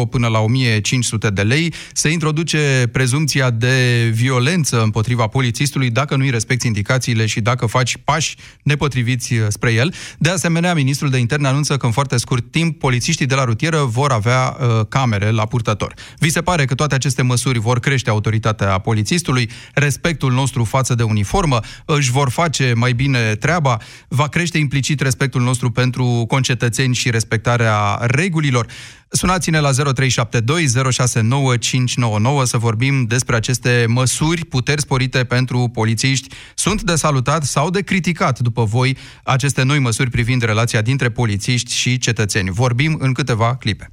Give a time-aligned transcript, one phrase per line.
[0.00, 1.72] euro până la 1500 de lei.
[1.92, 8.36] Se introduce prezumția de violență împotriva polițistului dacă nu-i respecti indicațiile și dacă faci pași
[8.62, 9.94] nepotriviți spre el.
[10.18, 13.78] De asemenea, ministrul de interne anunță că în foarte scurt timp polițiștii de la rutieră
[13.84, 15.94] vor avea uh, camere la purtător.
[16.18, 21.02] Vi se pare că toate aceste măsuri vor crește autoritatea polițistului, respectul nostru față de
[21.02, 23.78] uniformă, își vor face mai bine treaba,
[24.08, 28.66] va crește implicit respectul nostru pentru concetățeni și respectarea regulilor.
[29.12, 36.34] Sunați-ne la 0372 069 599 să vorbim despre aceste măsuri, puteri sporite pentru polițiști.
[36.54, 41.74] Sunt de salutat sau de criticat, după voi, aceste noi măsuri privind relația dintre polițiști
[41.74, 42.50] și cetățeni.
[42.50, 43.92] Vorbim în câteva clipe.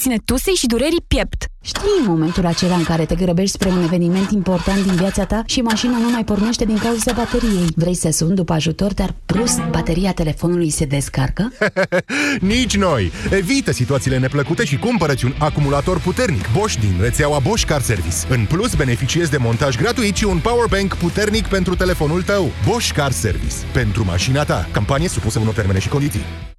[0.00, 1.44] ține tusei și durerii piept.
[1.62, 5.60] Știi momentul acela în care te grăbești spre un eveniment important din viața ta și
[5.60, 7.66] mașina nu mai pornește din cauza bateriei.
[7.76, 11.52] Vrei să suni după ajutor, dar plus bateria telefonului se descarcă?
[12.54, 13.12] Nici noi!
[13.30, 18.16] Evită situațiile neplăcute și cumpărăți un acumulator puternic Bosch din rețeaua Bosch Car Service.
[18.28, 22.50] În plus, beneficiezi de montaj gratuit și un powerbank puternic pentru telefonul tău.
[22.66, 23.56] Bosch Car Service.
[23.72, 24.68] Pentru mașina ta.
[24.72, 26.49] Campanie supusă unor termene și condiții.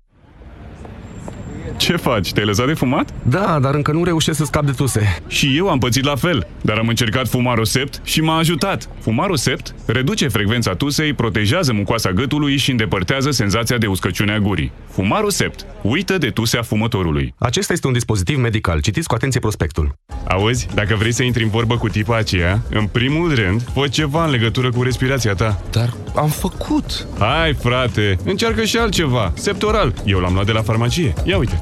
[1.82, 2.32] Ce faci?
[2.32, 3.14] Te-ai lăsat de fumat?
[3.24, 5.18] Da, dar încă nu reușesc să scap de tuse.
[5.28, 8.90] Și eu am pățit la fel, dar am încercat fumarul sept și m-a ajutat.
[9.00, 14.72] Fumarul sept reduce frecvența tusei, protejează mucoasa gâtului și îndepărtează senzația de uscăciune a gurii.
[14.92, 17.34] Fumarul sept uită de tusea fumătorului.
[17.38, 18.82] Acesta este un dispozitiv medical.
[18.82, 19.96] Citiți cu atenție prospectul.
[20.28, 24.26] Auzi, dacă vrei să intri în vorbă cu tipa aceea, în primul rând, fă ceva
[24.26, 25.62] în legătură cu respirația ta.
[25.72, 27.08] Dar am făcut.
[27.20, 29.32] Hai, frate, încearcă și altceva.
[29.36, 29.94] Septoral.
[30.06, 31.14] Eu l-am luat de la farmacie.
[31.24, 31.60] Ia uite.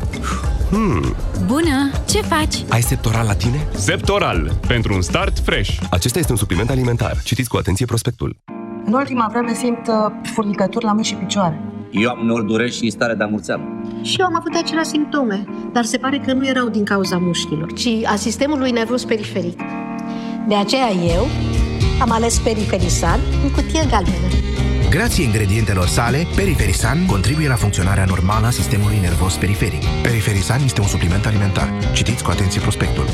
[0.70, 1.16] Hmm.
[1.46, 1.92] Bună!
[2.10, 2.56] Ce faci?
[2.70, 3.68] Ai septoral la tine?
[3.76, 4.52] Septoral.
[4.68, 5.78] Pentru un start fresh.
[5.90, 7.22] Acesta este un supliment alimentar.
[7.24, 8.38] Citiți cu atenție prospectul.
[8.86, 9.96] În ultima vreme simt uh,
[10.34, 11.62] furnicături la mâini și picioare.
[11.92, 13.62] Eu am nori dureri și stare de amurțeală.
[14.02, 15.44] Și eu am avut aceleași simptome,
[15.74, 19.60] dar se pare că nu erau din cauza mușchilor, ci a sistemului nervos periferic.
[20.48, 21.28] De aceea eu
[22.02, 24.28] am ales Periferisan în cutie galbenă.
[24.90, 29.84] Grație ingredientelor sale, Periferisan contribuie la funcționarea normală a sistemului nervos periferic.
[30.02, 31.74] Periferisan este un supliment alimentar.
[31.94, 33.06] Citiți cu atenție prospectul.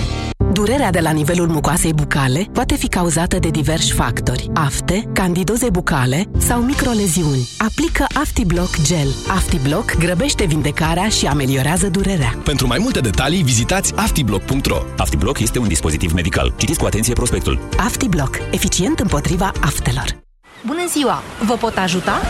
[0.51, 4.49] Durerea de la nivelul mucoasei bucale poate fi cauzată de diversi factori.
[4.53, 7.49] Afte, candidoze bucale sau microleziuni.
[7.57, 9.07] Aplică AftiBlock Gel.
[9.27, 12.39] AftiBlock grăbește vindecarea și ameliorează durerea.
[12.43, 14.77] Pentru mai multe detalii, vizitați aftiblock.ro.
[14.97, 16.53] AftiBlock este un dispozitiv medical.
[16.57, 17.59] Citiți cu atenție prospectul.
[17.77, 18.37] AftiBlock.
[18.51, 20.24] Eficient împotriva aftelor.
[20.65, 21.21] Bună ziua!
[21.45, 22.21] Vă pot ajuta?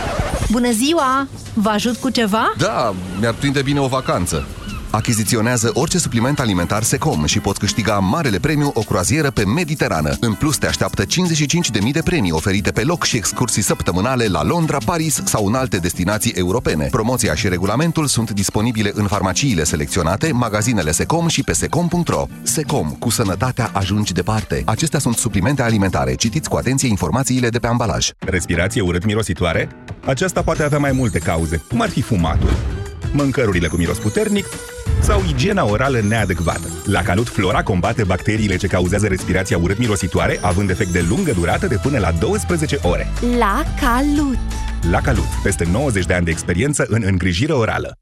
[0.50, 1.28] Bună ziua!
[1.54, 2.52] Vă ajut cu ceva?
[2.58, 4.46] Da, mi-ar prinde bine o vacanță.
[4.96, 10.16] Achiziționează orice supliment alimentar Secom și poți câștiga marele premiu o croazieră pe Mediterană.
[10.20, 14.78] În plus, te așteaptă 55.000 de premii oferite pe loc și excursii săptămânale la Londra,
[14.84, 16.88] Paris sau în alte destinații europene.
[16.90, 22.26] Promoția și regulamentul sunt disponibile în farmaciile selecționate, magazinele Secom și pe secom.ro.
[22.42, 24.62] Secom, cu sănătatea ajungi departe.
[24.66, 26.14] Acestea sunt suplimente alimentare.
[26.14, 28.10] Citiți cu atenție informațiile de pe ambalaj.
[28.18, 29.68] Respirație urât-mirositoare?
[30.06, 32.50] Aceasta poate avea mai multe cauze, cum ar fi fumatul,
[33.16, 34.46] mâncărurile cu miros puternic
[35.00, 36.68] sau igiena orală neadecvată.
[36.84, 41.78] La Calut Flora combate bacteriile ce cauzează respirația urât-mirositoare, având efect de lungă durată de
[41.82, 43.08] până la 12 ore.
[43.38, 44.38] La Calut!
[44.90, 47.98] La Calut, peste 90 de ani de experiență în îngrijire orală.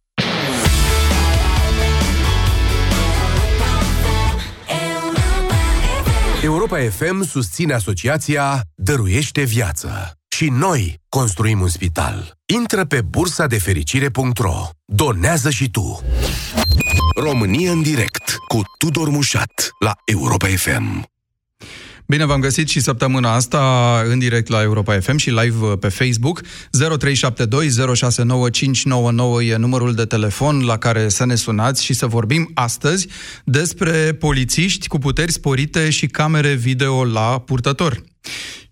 [6.43, 10.13] Europa FM susține asociația Dăruiește Viață.
[10.29, 12.34] Și noi construim un spital.
[12.47, 14.69] Intră pe bursa de fericire.ro.
[14.85, 16.03] Donează și tu.
[17.17, 21.13] România în direct cu Tudor Mușat la Europa FM.
[22.07, 26.41] Bine v-am găsit și săptămâna asta în direct la Europa FM și live pe Facebook.
[26.41, 26.47] 0372069599
[29.43, 33.09] e numărul de telefon la care să ne sunați și să vorbim astăzi
[33.45, 38.03] despre polițiști cu puteri sporite și camere video la purtător.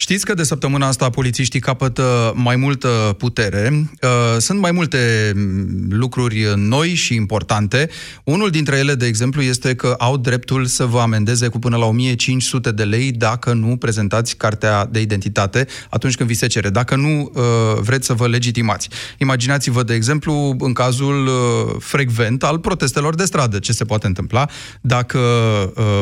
[0.03, 3.91] Știți că de săptămâna asta polițiștii capătă mai multă putere.
[4.03, 4.09] Uh,
[4.39, 7.91] sunt mai multe mm, lucruri noi și importante.
[8.25, 11.85] Unul dintre ele, de exemplu, este că au dreptul să vă amendeze cu până la
[11.85, 16.97] 1500 de lei dacă nu prezentați cartea de identitate atunci când vi se cere, dacă
[16.97, 17.43] nu uh,
[17.81, 18.89] vreți să vă legitimați.
[19.19, 21.33] Imaginați-vă, de exemplu, în cazul uh,
[21.79, 24.49] frecvent al protestelor de stradă, ce se poate întâmpla
[24.81, 25.19] dacă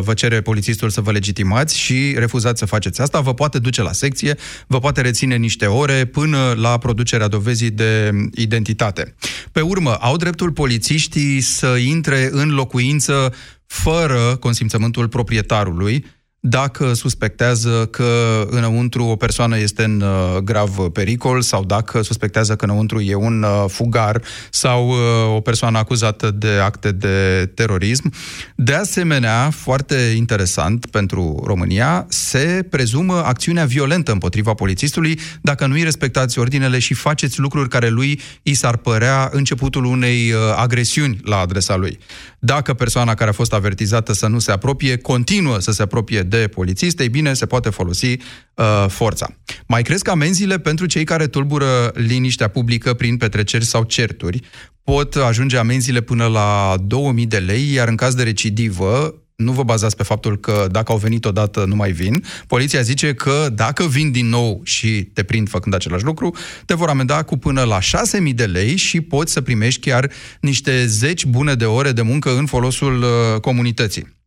[0.01, 3.93] vă cere polițistul să vă legitimați și refuzați să faceți asta, vă poate duce la
[3.93, 9.15] secție, vă poate reține niște ore până la producerea dovezii de identitate.
[9.53, 13.35] Pe urmă, au dreptul polițiștii să intre în locuință
[13.67, 16.05] fără consimțământul proprietarului,
[16.43, 22.65] dacă suspectează că înăuntru o persoană este în uh, grav pericol sau dacă suspectează că
[22.65, 24.97] înăuntru e un uh, fugar sau uh,
[25.35, 28.13] o persoană acuzată de acte de terorism.
[28.55, 35.83] De asemenea, foarte interesant pentru România, se prezumă acțiunea violentă împotriva polițistului dacă nu îi
[35.83, 41.77] respectați ordinele și faceți lucruri care lui i s-ar părea începutul unei agresiuni la adresa
[41.77, 41.99] lui.
[42.39, 46.49] Dacă persoana care a fost avertizată să nu se apropie, continuă să se apropie de
[46.49, 49.35] polițist, ei bine, se poate folosi uh, forța.
[49.67, 54.41] Mai crezi că amenziile pentru cei care tulbură liniștea publică prin petreceri sau certuri
[54.83, 59.63] pot ajunge amenziile până la 2000 de lei, iar în caz de recidivă, nu vă
[59.63, 62.25] bazați pe faptul că dacă au venit odată nu mai vin.
[62.47, 66.35] Poliția zice că dacă vin din nou și te prind făcând același lucru,
[66.65, 70.11] te vor amenda cu până la 6.000 de lei și poți să primești chiar
[70.41, 74.19] niște zeci bune de ore de muncă în folosul uh, comunității.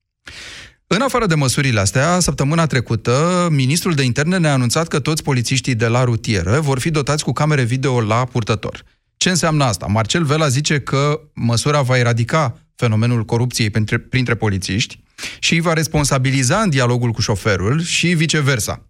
[0.95, 5.75] În afară de măsurile astea, săptămâna trecută, ministrul de interne ne-a anunțat că toți polițiștii
[5.75, 8.83] de la rutieră vor fi dotați cu camere video la purtător.
[9.17, 9.85] Ce înseamnă asta?
[9.85, 14.99] Marcel Vela zice că măsura va eradica fenomenul corupției printre, printre polițiști
[15.39, 18.85] și îi va responsabiliza în dialogul cu șoferul și viceversa.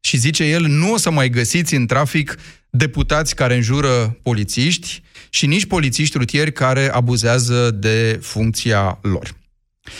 [0.00, 2.36] Și zice el, nu o să mai găsiți în trafic
[2.70, 9.37] deputați care înjură polițiști și nici polițiști rutieri care abuzează de funcția lor.
[9.88, 9.92] 0372069599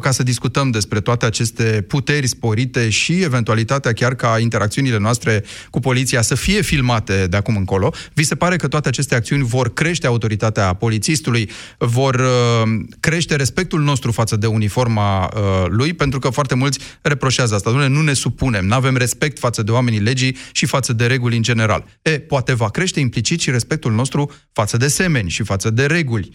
[0.00, 5.80] ca să discutăm despre toate aceste puteri sporite și eventualitatea chiar ca interacțiunile noastre cu
[5.80, 7.92] poliția să fie filmate de acum încolo.
[8.14, 12.62] Vi se pare că toate aceste acțiuni vor crește autoritatea polițistului, vor uh,
[13.00, 15.30] crește respectul nostru față de uniforma uh,
[15.68, 17.70] lui, pentru că foarte mulți reproșează asta.
[17.70, 21.36] Dom'le, nu ne supunem, nu avem respect față de oamenii legii și față de reguli
[21.36, 21.84] în general.
[22.02, 26.34] E, poate va crește implicit și respectul nostru față de semeni și față de reguli.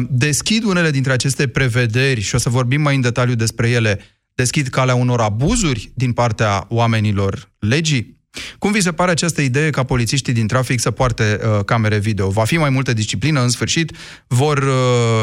[0.00, 4.00] Uh, deschid unele dintre aceste prevederi și o să vorbim mai în detaliu despre ele,
[4.34, 8.18] deschid calea unor abuzuri din partea oamenilor legii?
[8.58, 12.28] Cum vi se pare această idee ca polițiștii din trafic să poarte uh, camere video?
[12.28, 13.92] Va fi mai multă disciplină în sfârșit?
[14.26, 14.72] Vor uh,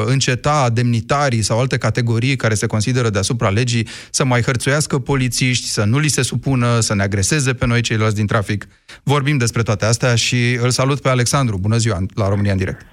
[0.05, 5.83] înceta demnitarii sau alte categorii care se consideră deasupra legii să mai hărțuiască polițiști, să
[5.83, 8.67] nu li se supună, să ne agreseze pe noi ceilalți din trafic?
[9.03, 11.57] Vorbim despre toate astea și îl salut pe Alexandru.
[11.57, 12.85] Bună ziua la România în direct.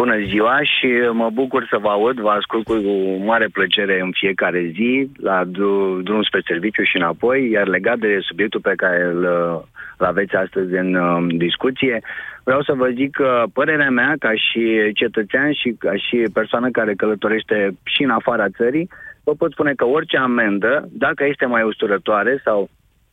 [0.00, 2.74] Bună ziua și mă bucur să vă aud, vă ascult cu
[3.24, 5.44] mare plăcere în fiecare zi, la
[6.02, 9.24] drum spre serviciu și înapoi, iar legat de subiectul pe care îl,
[9.96, 12.00] îl aveți astăzi în um, discuție,
[12.44, 16.94] vreau să vă zic că părerea mea ca și cetățean și ca și persoană care
[16.94, 18.88] călătorește și în afara țării,
[19.24, 22.68] vă pot spune că orice amendă, dacă este mai usturătoare sau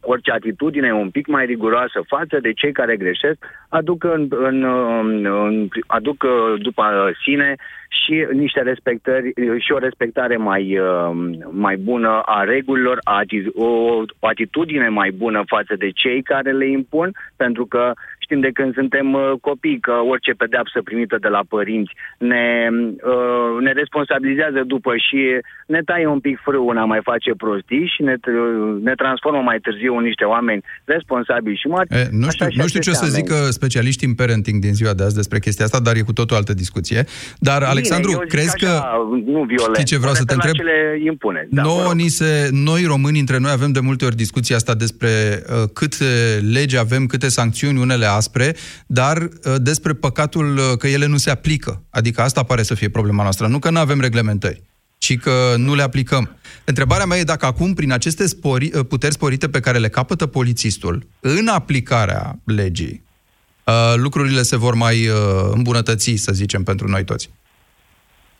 [0.06, 3.38] orice atitudine un pic mai riguroasă față de cei care greșesc,
[3.70, 7.56] aduc, în, în, în, aduc uh, după sine
[7.88, 13.00] și niște respectări și o respectare mai, uh, mai bună a regulilor,
[13.54, 13.66] o,
[14.20, 17.94] o atitudine mai bună față de cei care le impun, pentru că
[18.26, 22.46] Știm de când suntem uh, copii că orice pedeapsă primită de la părinți ne,
[23.14, 25.20] uh, ne responsabilizează după și
[25.74, 28.16] ne taie un pic frâul a mai face prostii și ne,
[28.88, 31.88] ne transformă mai târziu în niște oameni responsabili și mari.
[32.00, 35.04] E, nu știu, nu știu ce o să zică specialiștii în parenting din ziua de
[35.04, 37.00] azi despre chestia asta, dar e cu totul altă discuție.
[37.40, 38.72] Dar, Bine, Alexandru, crezi că...
[39.26, 39.76] Nu violent.
[39.76, 40.54] Știi ce vreau să te întreb?
[40.54, 40.64] Ce
[41.06, 41.48] impune.
[41.50, 45.08] Da, Nouă, ni se, noi români între noi avem de multe ori discuția asta despre
[45.08, 46.06] uh, câte
[46.52, 48.56] legi avem, câte sancțiuni, unele aspre,
[48.88, 51.84] dar uh, despre păcatul uh, că ele nu se aplică.
[51.90, 53.48] Adică asta pare să fie problema noastră.
[53.48, 54.64] Nu că nu avem reglementări,
[54.98, 56.38] ci că nu le aplicăm.
[56.64, 60.26] Întrebarea mea e dacă acum, prin aceste spori, uh, puteri sporite pe care le capătă
[60.26, 63.04] polițistul, în aplicarea legii,
[63.96, 65.10] lucrurile se vor mai
[65.52, 67.30] îmbunătăți, să zicem, pentru noi toți.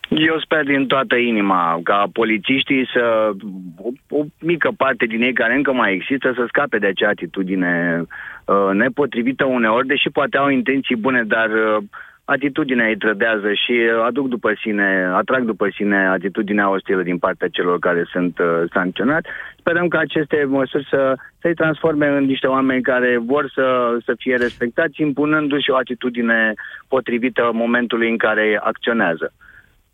[0.08, 3.30] Eu sper din toată inima ca polițiștii să,
[3.76, 8.02] o, o mică parte din ei care încă mai există, să scape de acea atitudine
[8.44, 11.82] uh, nepotrivită uneori, deși poate au intenții bune, dar uh,
[12.24, 17.78] atitudinea îi trădează și aduc după sine, atrag după sine atitudinea ostilă din partea celor
[17.78, 19.28] care sunt uh, sancționați.
[19.58, 24.36] Sperăm că aceste măsuri să, să-i transforme în niște oameni care vor să, să fie
[24.36, 26.54] respectați, impunându-și o atitudine
[26.88, 29.32] potrivită momentului în care acționează.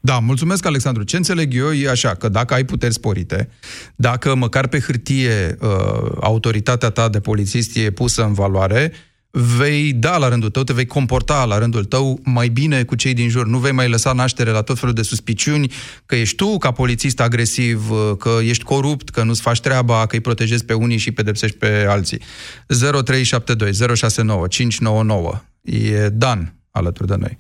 [0.05, 1.03] Da, mulțumesc, Alexandru.
[1.03, 3.49] Ce înțeleg eu e așa, că dacă ai puteri sporite,
[3.97, 5.69] dacă măcar pe hârtie uh,
[6.21, 8.93] autoritatea ta de polițist e pusă în valoare,
[9.31, 13.15] vei da la rândul tău, te vei comporta la rândul tău mai bine cu cei
[13.15, 13.47] din jur.
[13.47, 15.73] Nu vei mai lăsa naștere la tot felul de suspiciuni
[16.07, 20.21] că ești tu ca polițist agresiv, că ești corupt, că nu-ți faci treaba, că îi
[20.21, 22.21] protejezi pe unii și pedepsești pe alții.
[22.67, 25.43] 0372 069 599.
[25.63, 27.39] E Dan alături de noi.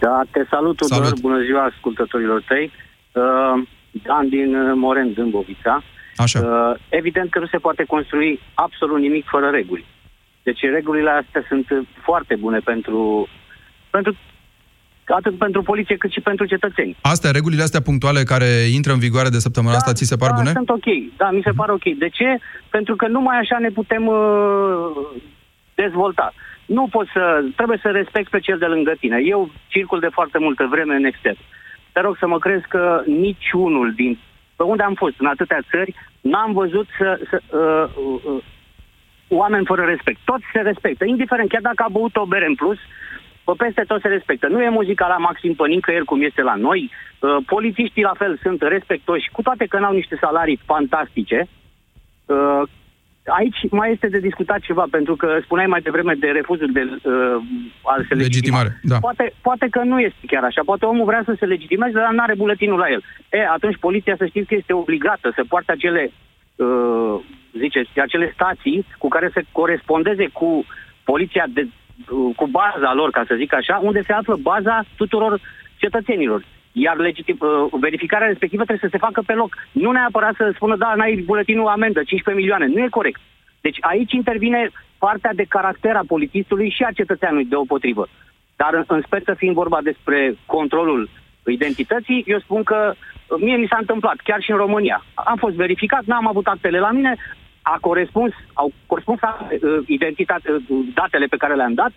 [0.00, 1.04] Da, te salut, Tudor.
[1.04, 1.20] Salut.
[1.20, 2.72] Bună ziua ascultătorilor tăi.
[3.12, 5.82] Uh, Dan din uh, Moren, Zâmbovița.
[6.16, 6.38] Așa.
[6.40, 9.84] Uh, evident că nu se poate construi absolut nimic fără reguli.
[10.42, 13.28] Deci regulile astea sunt uh, foarte bune pentru,
[13.90, 14.16] pentru
[15.04, 16.96] atât pentru poliție cât și pentru cetățeni.
[17.00, 20.36] Astea, regulile astea punctuale care intră în vigoare de săptămâna asta, ți se par da,
[20.36, 20.50] bune?
[20.50, 20.86] sunt ok.
[21.16, 21.84] Da, mi se pare ok.
[21.98, 22.38] De ce?
[22.70, 24.16] Pentru că numai așa ne putem uh,
[25.74, 26.32] dezvolta.
[26.66, 27.44] Nu poți să...
[27.56, 29.18] Trebuie să respecti pe cel de lângă tine.
[29.24, 31.38] Eu circul de foarte multă vreme în extern.
[31.92, 34.18] Te rog să mă crezi că niciunul din...
[34.56, 37.20] Pe unde am fost, în atâtea țări, n-am văzut să...
[37.30, 38.42] să uh, uh, uh,
[39.34, 40.18] oameni fără respect.
[40.24, 42.78] Toți se respectă, indiferent, chiar dacă a băut o bere în plus,
[43.44, 44.46] pe peste tot se respectă.
[44.48, 46.90] Nu e muzica la maxim pe nicăieri cum este la noi.
[47.18, 51.48] Uh, polițiștii la fel sunt respectoși, cu toate că n-au niște salarii fantastice.
[52.26, 52.62] Uh,
[53.24, 57.42] aici mai este de discutat ceva, pentru că spuneai mai devreme de refuzul de uh,
[57.82, 58.98] a se Legitimare, da.
[58.98, 60.62] Poate, poate că nu este chiar așa.
[60.64, 63.02] Poate omul vrea să se legitimeze, dar nu are buletinul la el.
[63.30, 66.10] E, atunci poliția să știți că este obligată să poarte acele,
[66.56, 67.20] uh,
[67.58, 70.64] ziceți, acele stații cu care să corespondeze cu
[71.04, 75.40] poliția de, uh, cu baza lor, ca să zic așa, unde se află baza tuturor
[75.76, 76.44] cetățenilor.
[76.72, 79.56] Iar legitim, uh, verificarea respectivă trebuie să se facă pe loc.
[79.72, 82.66] Nu neapărat să spună, da, n-ai buletinul amendă, 15 milioane.
[82.66, 83.20] Nu e corect.
[83.60, 88.08] Deci aici intervine partea de caracter a polițistului și a cetățeanului deopotrivă.
[88.56, 91.08] Dar în, în speță fiind vorba despre controlul
[91.46, 95.04] identității, eu spun că uh, mie mi s-a întâmplat, chiar și în România.
[95.14, 97.16] Am fost verificat, n-am avut actele la mine,
[97.62, 100.60] a corespuns, au corespuns uh, identitate, uh,
[100.94, 101.92] datele pe care le-am dat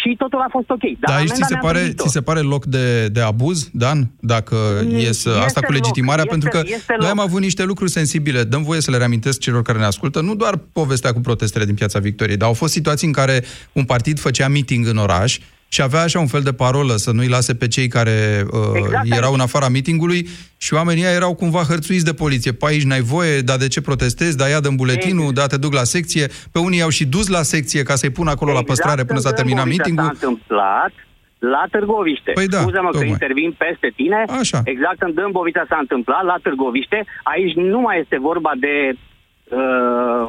[0.00, 0.80] și totul a fost ok.
[0.80, 2.04] Dar Dar aici amenda ți se, mi-a pare, primit-o.
[2.04, 4.10] ți se pare loc de, de abuz, Dan?
[4.20, 4.56] Dacă
[4.96, 6.24] e să, asta cu loc, legitimarea?
[6.24, 7.24] este- pentru că este noi am loc.
[7.24, 8.44] avut niște lucruri sensibile.
[8.44, 10.20] Dăm voie să le reamintesc celor care ne ascultă.
[10.20, 13.84] Nu doar povestea cu protestele din Piața Victoriei, dar au fost situații în care un
[13.84, 15.38] partid făcea meeting în oraș
[15.74, 19.10] și avea așa un fel de parolă să nu-i lase pe cei care uh, Exact
[19.10, 20.26] erau în afara meetingului
[20.56, 22.52] și oamenii ăia erau cumva hărțuiți de poliție.
[22.52, 24.36] Pe aici n-ai voie, dar de ce protestezi?
[24.36, 26.26] Dar ia dă buletinul, da, te duc la secție.
[26.52, 29.28] Pe unii i-au și dus la secție ca să-i pună acolo la păstrare până s-a
[29.28, 30.04] în terminat Dâmbovița meetingul.
[30.04, 30.92] S-a întâmplat
[31.38, 32.30] la Târgoviște.
[32.34, 33.16] Păi da, Scuză-mă că tocmai.
[33.16, 34.24] intervin peste tine.
[34.40, 34.60] Așa.
[34.64, 36.98] Exact în Dâmbovița s-a întâmplat, la Târgoviște.
[37.22, 40.28] Aici nu mai este vorba de uh,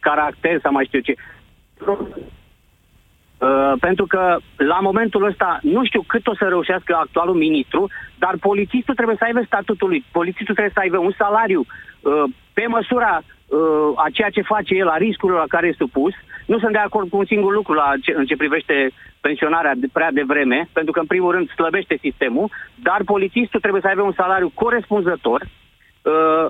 [0.00, 1.14] caracter sau mai știu ce.
[3.44, 8.34] Uh, pentru că la momentul ăsta nu știu cât o să reușească actualul ministru, dar
[8.40, 13.22] polițistul trebuie să aibă statutul lui, polițistul trebuie să aibă un salariu uh, pe măsura
[13.22, 16.12] uh, a ceea ce face el, a riscurilor la care e supus.
[16.46, 19.86] Nu sunt de acord cu un singur lucru la ce, în ce privește pensionarea de,
[19.92, 24.12] prea devreme, pentru că în primul rând slăbește sistemul, dar polițistul trebuie să aibă un
[24.16, 26.46] salariu corespunzător uh,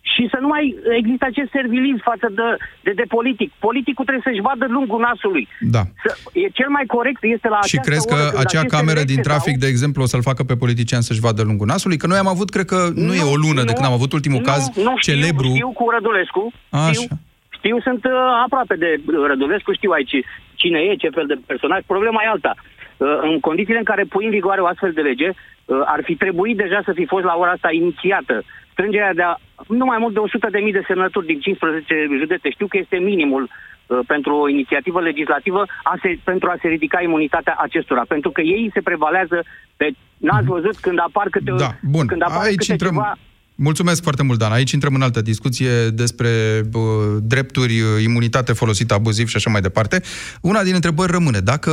[0.00, 0.64] și să nu mai
[1.00, 2.46] există acest servilism față de,
[2.86, 3.52] de, de politic.
[3.66, 5.48] Politicul trebuie să-și vadă lungul nasului.
[5.76, 5.82] Da.
[6.04, 8.76] Să, e cel mai corect este la Și această crezi oră că când acea aceste
[8.76, 11.42] cameră lecții din se trafic, dau, de exemplu, o să-l facă pe politician să-și vadă
[11.42, 12.00] lungul nasului?
[12.02, 14.42] Că noi am avut, cred că nu, e o lună de când am avut ultimul
[14.44, 15.48] nu, caz nu știu, celebru.
[15.54, 16.42] Știu cu Rădulescu.
[16.70, 16.92] Așa.
[16.92, 17.16] Știu,
[17.58, 18.12] știu, sunt uh,
[18.44, 18.90] aproape de
[19.30, 20.14] Rădulescu, știu aici
[20.60, 21.80] cine e, ce fel de personaj.
[21.86, 22.54] Problema e alta.
[22.56, 26.14] Uh, în condițiile în care pui în vigoare o astfel de lege, uh, ar fi
[26.24, 28.36] trebuit deja să fi fost la ora asta inițiată
[28.78, 29.34] strângerea de a,
[29.80, 32.50] nu mai mult de 100.000 de, mii de semnături din 15 județe.
[32.50, 36.98] Știu că este minimul uh, pentru o inițiativă legislativă a se, pentru a se ridica
[37.02, 38.02] imunitatea acestora.
[38.08, 39.38] Pentru că ei se prevalează
[39.76, 39.86] pe...
[40.16, 42.06] N-ați văzut când apar câte, Da, bun.
[42.06, 42.94] când apar Aici câte intrăm...
[42.94, 43.12] ceva...
[43.60, 44.52] Mulțumesc foarte mult, Dan.
[44.52, 50.02] Aici intrăm în altă discuție despre bă, drepturi, imunitate folosită abuziv și așa mai departe.
[50.40, 51.40] Una din întrebări rămâne.
[51.40, 51.72] Dacă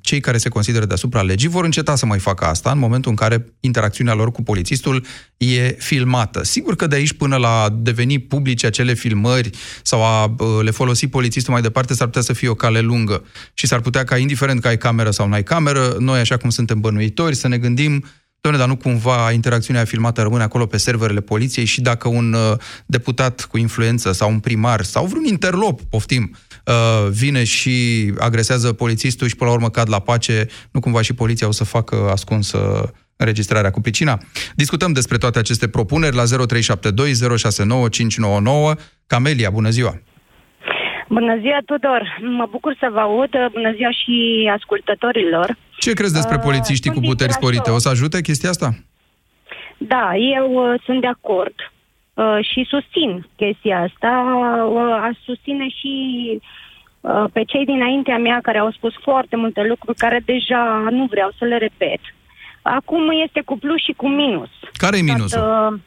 [0.00, 3.16] cei care se consideră deasupra legii vor înceta să mai facă asta în momentul în
[3.16, 5.04] care interacțiunea lor cu polițistul
[5.36, 6.44] e filmată.
[6.44, 9.50] Sigur că de aici până la deveni publice acele filmări
[9.82, 13.24] sau a bă, le folosi polițistul mai departe s-ar putea să fie o cale lungă.
[13.54, 16.50] Și s-ar putea ca, indiferent că ai cameră sau nu ai cameră, noi, așa cum
[16.50, 18.04] suntem bănuitori, să ne gândim
[18.46, 22.58] Doamne, dar nu cumva interacțiunea filmată rămâne acolo pe serverele poliției și dacă un uh,
[22.86, 26.30] deputat cu influență sau un primar sau vreun interlop, poftim,
[26.66, 27.74] uh, vine și
[28.18, 31.64] agresează polițistul și până la urmă cad la pace, nu cumva și poliția o să
[31.64, 32.58] facă ascunsă
[33.16, 34.18] înregistrarea cu pricina.
[34.54, 38.74] Discutăm despre toate aceste propuneri la 0372 069 599.
[39.06, 40.00] Camelia, bună ziua!
[41.08, 42.18] Bună ziua, Tudor!
[42.20, 43.30] Mă bucur să vă aud.
[43.52, 45.56] Bună ziua și ascultătorilor.
[45.78, 47.70] Ce crezi despre Uh, polițiștii cu sunt puteri din sporite?
[47.70, 47.76] Brașov.
[47.76, 48.68] O să ajute chestia asta?
[49.78, 51.54] Da, eu uh, sunt de acord
[52.14, 54.12] uh, și susțin chestia asta.
[54.72, 55.92] Uh, aș susține și
[57.00, 61.30] uh, pe cei dinaintea mea care au spus foarte multe lucruri care deja nu vreau
[61.38, 62.00] să le repet.
[62.62, 64.50] Acum este cu plus și cu minus.
[64.72, 65.40] Care e minusul?
[65.40, 65.78] Uh,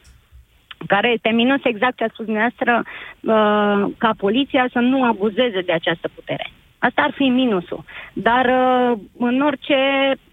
[0.86, 5.72] care este minus exact ce a spus dumneavoastră, uh, ca poliția să nu abuzeze de
[5.72, 6.50] această putere.
[6.86, 7.84] Asta ar fi minusul.
[8.12, 9.78] Dar uh, în orice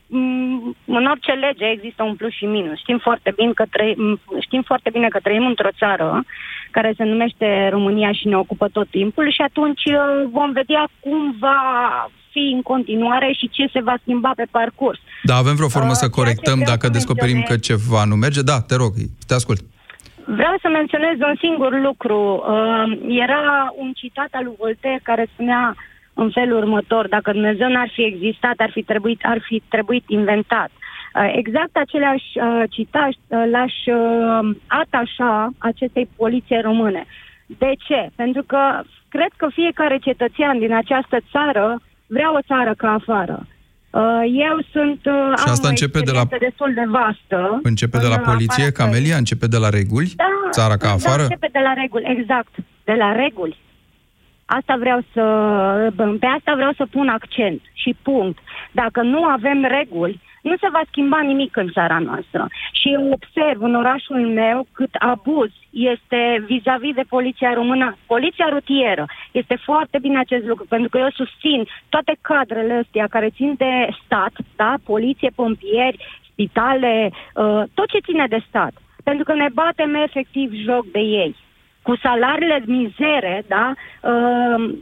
[0.08, 2.77] mm, în orice lege există un plus și minus.
[2.77, 3.96] Știm foarte bine că, trăi,
[4.42, 6.25] știm foarte bine că trăim într-o țară
[6.72, 11.36] care se numește România și ne ocupă tot timpul și atunci uh, vom vedea cum
[11.39, 11.62] va
[12.32, 15.00] fi în continuare și ce se va schimba pe parcurs.
[15.24, 17.68] Da, avem vreo formă uh, să corectăm dacă să descoperim menționez...
[17.68, 18.42] că ceva nu merge?
[18.42, 18.92] Da, te rog,
[19.27, 19.62] te ascult.
[20.25, 22.20] Vreau să menționez un singur lucru.
[22.20, 22.86] Uh,
[23.25, 25.75] era un citat al lui Voltaire care spunea
[26.24, 30.69] în felul următor, dacă Dumnezeu n-ar fi existat, ar fi trebuit, ar fi trebuit inventat.
[30.74, 37.05] Uh, exact aceleași uh, citat uh, l-aș uh, atașa acestei poliție române.
[37.63, 38.09] De ce?
[38.15, 38.59] Pentru că
[39.09, 43.47] cred că fiecare cetățean din această țară vrea o țară ca afară.
[43.89, 45.00] Uh, eu sunt...
[45.05, 47.59] Uh, Și asta am începe o de la- experiență destul de vastă.
[47.63, 49.17] Începe de la în poliție, afara Camelia?
[49.17, 50.13] Începe de la reguli?
[50.15, 51.21] Da, Țara ca Da, afară?
[51.21, 52.53] începe de la reguli, exact.
[52.83, 53.57] De la reguli.
[54.50, 55.24] Asta vreau să...
[56.20, 58.38] Pe asta vreau să pun accent și punct.
[58.72, 62.48] Dacă nu avem reguli, nu se va schimba nimic în țara noastră.
[62.72, 69.06] Și eu observ în orașul meu cât abuz este vis-a-vis de poliția română, poliția rutieră.
[69.32, 73.88] Este foarte bine acest lucru, pentru că eu susțin toate cadrele astea care țin de
[74.06, 74.74] stat, da?
[74.84, 78.74] poliție, pompieri, spitale, uh, tot ce ține de stat.
[79.04, 81.36] Pentru că ne batem efectiv joc de ei
[81.88, 84.74] cu salariile mizere, da, uh,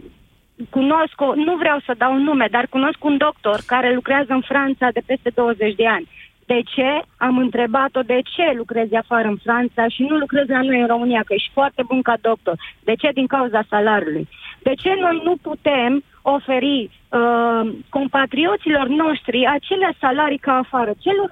[0.70, 4.88] cunosc, o, nu vreau să dau nume, dar cunosc un doctor care lucrează în Franța
[4.94, 6.08] de peste 20 de ani.
[6.46, 6.90] De ce?
[7.18, 11.22] Am întrebat-o de ce lucrezi afară în Franța și nu lucrezi la noi în România,
[11.26, 12.56] că ești foarte bun ca doctor.
[12.84, 13.10] De ce?
[13.14, 14.28] Din cauza salariului.
[14.64, 20.92] De ce noi nu putem oferi uh, compatrioților noștri acele salarii ca afară?
[21.00, 21.32] Celor,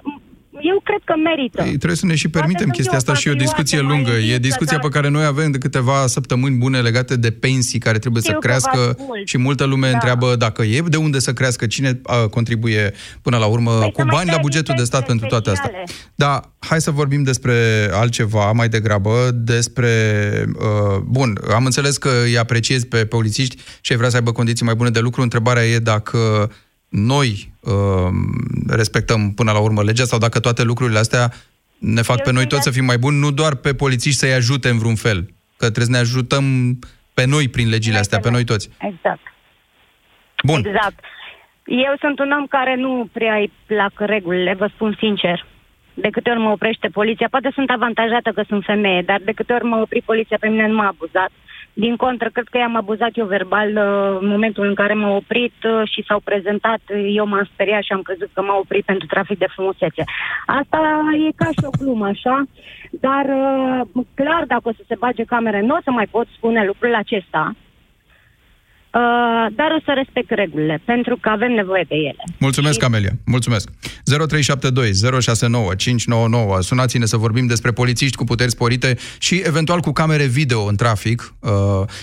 [0.60, 1.62] eu cred că merită.
[1.62, 3.34] Ei, trebuie să ne și permitem Poate să chestia fie o asta și e o
[3.34, 4.10] patriotă discuție mai lungă.
[4.10, 7.78] E învinsă, discuția dar- pe care noi avem de câteva săptămâni bune legate de pensii
[7.78, 9.26] care trebuie Știu să că crească vă ascult.
[9.28, 9.92] și multă lume Da.
[9.92, 12.92] întreabă dacă e de unde să crească, cine uh, contribuie
[13.22, 15.28] până la urmă Păi cu să mai bani la dea bugetul de stat inspecțiile pentru
[15.28, 15.84] toate astea.
[15.84, 16.10] speciale.
[16.14, 17.54] Da, hai să vorbim despre
[17.92, 19.90] altceva mai degrabă, despre...
[20.58, 24.64] Uh, bun, am înțeles că îi apreciezi pe polițiști și ai vrea să aibă condiții
[24.64, 25.22] mai bune de lucru.
[25.22, 26.50] Întrebarea e dacă
[26.94, 27.72] noi uh,
[28.68, 31.32] respectăm până la urmă legea sau dacă toate lucrurile astea
[31.78, 33.74] ne fac Eu pe noi sunt toți să de- fim mai buni, nu doar pe
[33.74, 35.18] polițiști să-i ajute în vreun fel,
[35.56, 36.44] că trebuie să ne ajutăm
[37.14, 38.70] pe noi prin legile astea, pe noi toți.
[38.78, 39.20] Exact.
[40.44, 40.62] Bun.
[40.66, 40.98] Exact.
[41.66, 45.46] Eu sunt un om care nu prea îi plac regulile, vă spun sincer.
[45.94, 49.52] De câte ori mă oprește poliția, poate sunt avantajată că sunt femeie, dar de câte
[49.52, 51.30] ori mă opri poliția, pe mine nu m-a abuzat.
[51.76, 55.54] Din contră, cred că i-am abuzat eu verbal uh, în momentul în care m-a oprit
[55.64, 56.80] uh, și s-au prezentat.
[57.14, 60.04] Eu m-am speriat și am crezut că m-a oprit pentru trafic de frumusețe.
[60.46, 60.80] Asta
[61.28, 62.44] e ca și o glumă, așa?
[62.90, 66.64] Dar uh, clar, dacă o să se bage camere, nu o să mai pot spune
[66.64, 67.52] lucrul acesta.
[68.94, 69.00] Uh,
[69.54, 72.24] dar o să respect regulile, pentru că avem nevoie de ele.
[72.38, 73.12] Mulțumesc, Camelia.
[73.24, 73.68] Mulțumesc.
[74.04, 76.60] 0372 069 599.
[76.60, 81.34] Sunați-ne să vorbim despre polițiști cu puteri sporite și eventual cu camere video în trafic.
[81.40, 81.50] Uh,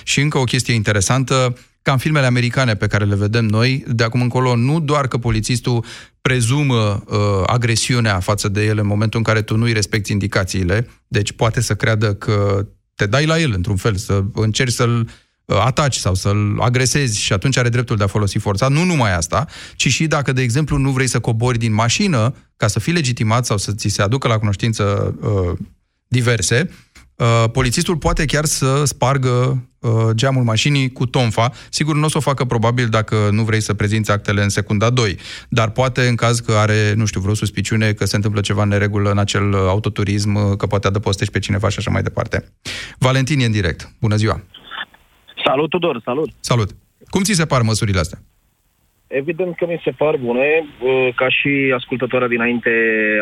[0.03, 4.03] și încă o chestie interesantă, ca în filmele americane pe care le vedem noi, de
[4.03, 5.85] acum încolo, nu doar că polițistul
[6.21, 11.31] prezumă uh, agresiunea față de el în momentul în care tu nu-i respecti indicațiile, deci
[11.31, 15.05] poate să creadă că te dai la el într-un fel, să încerci să-l uh,
[15.45, 18.67] ataci sau să-l agresezi și atunci are dreptul de a folosi forța.
[18.67, 22.67] Nu numai asta, ci și dacă, de exemplu, nu vrei să cobori din mașină ca
[22.67, 25.57] să fii legitimat sau să ți se aducă la cunoștință uh,
[26.07, 26.69] diverse,
[27.15, 31.51] uh, polițistul poate chiar să spargă uh, geamul mașinii cu tonfa.
[31.69, 34.89] Sigur, nu o să o facă probabil dacă nu vrei să prezinți actele în secunda
[34.89, 35.17] 2,
[35.49, 38.69] dar poate în caz că are, nu știu, vreo suspiciune că se întâmplă ceva în
[38.69, 42.53] neregulă în acel uh, autoturism, uh, că poate adăpostești pe cineva și așa mai departe.
[42.97, 43.91] Valentin e în direct.
[43.99, 44.41] Bună ziua!
[45.45, 46.29] Salut, Tudor, salut!
[46.39, 46.69] Salut!
[47.09, 48.19] Cum ți se par măsurile astea?
[49.07, 50.65] Evident că mi se par bune.
[50.81, 52.71] Uh, Ca și ascultătoarea dinainte,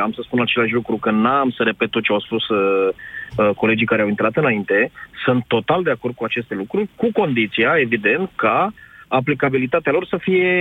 [0.02, 2.90] am să spun același lucru, că n-am să repet tot ce au spus uh,
[3.38, 4.92] uh, colegii care au intrat înainte.
[5.26, 8.74] Sunt total de acord cu aceste lucruri, cu condiția, evident, ca
[9.10, 10.52] aplicabilitatea lor să fie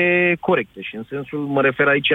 [0.40, 0.80] corectă.
[0.80, 2.12] Și în sensul, mă refer aici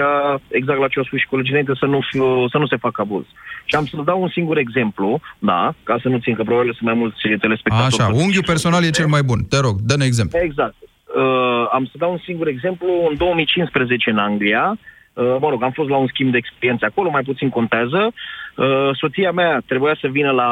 [0.48, 3.00] exact la ce au spus și colegii înainte, să nu, fiu, să nu se facă
[3.00, 3.24] abuz.
[3.64, 6.88] Și am să dau un singur exemplu, da, ca să nu țin că probabil sunt
[6.90, 8.02] mai mulți telespectatori.
[8.02, 9.44] Așa, unghiul personal e cel mai bun.
[9.48, 10.38] Te rog, dă-ne exemplu.
[10.38, 10.74] Exact.
[11.16, 12.88] Uh, am să dau un singur exemplu.
[13.10, 14.78] În 2015 în Anglia,
[15.12, 18.12] uh, mă rog, am fost la un schimb de experiențe acolo, mai puțin contează.
[18.56, 20.50] Uh, soția mea trebuia să vină la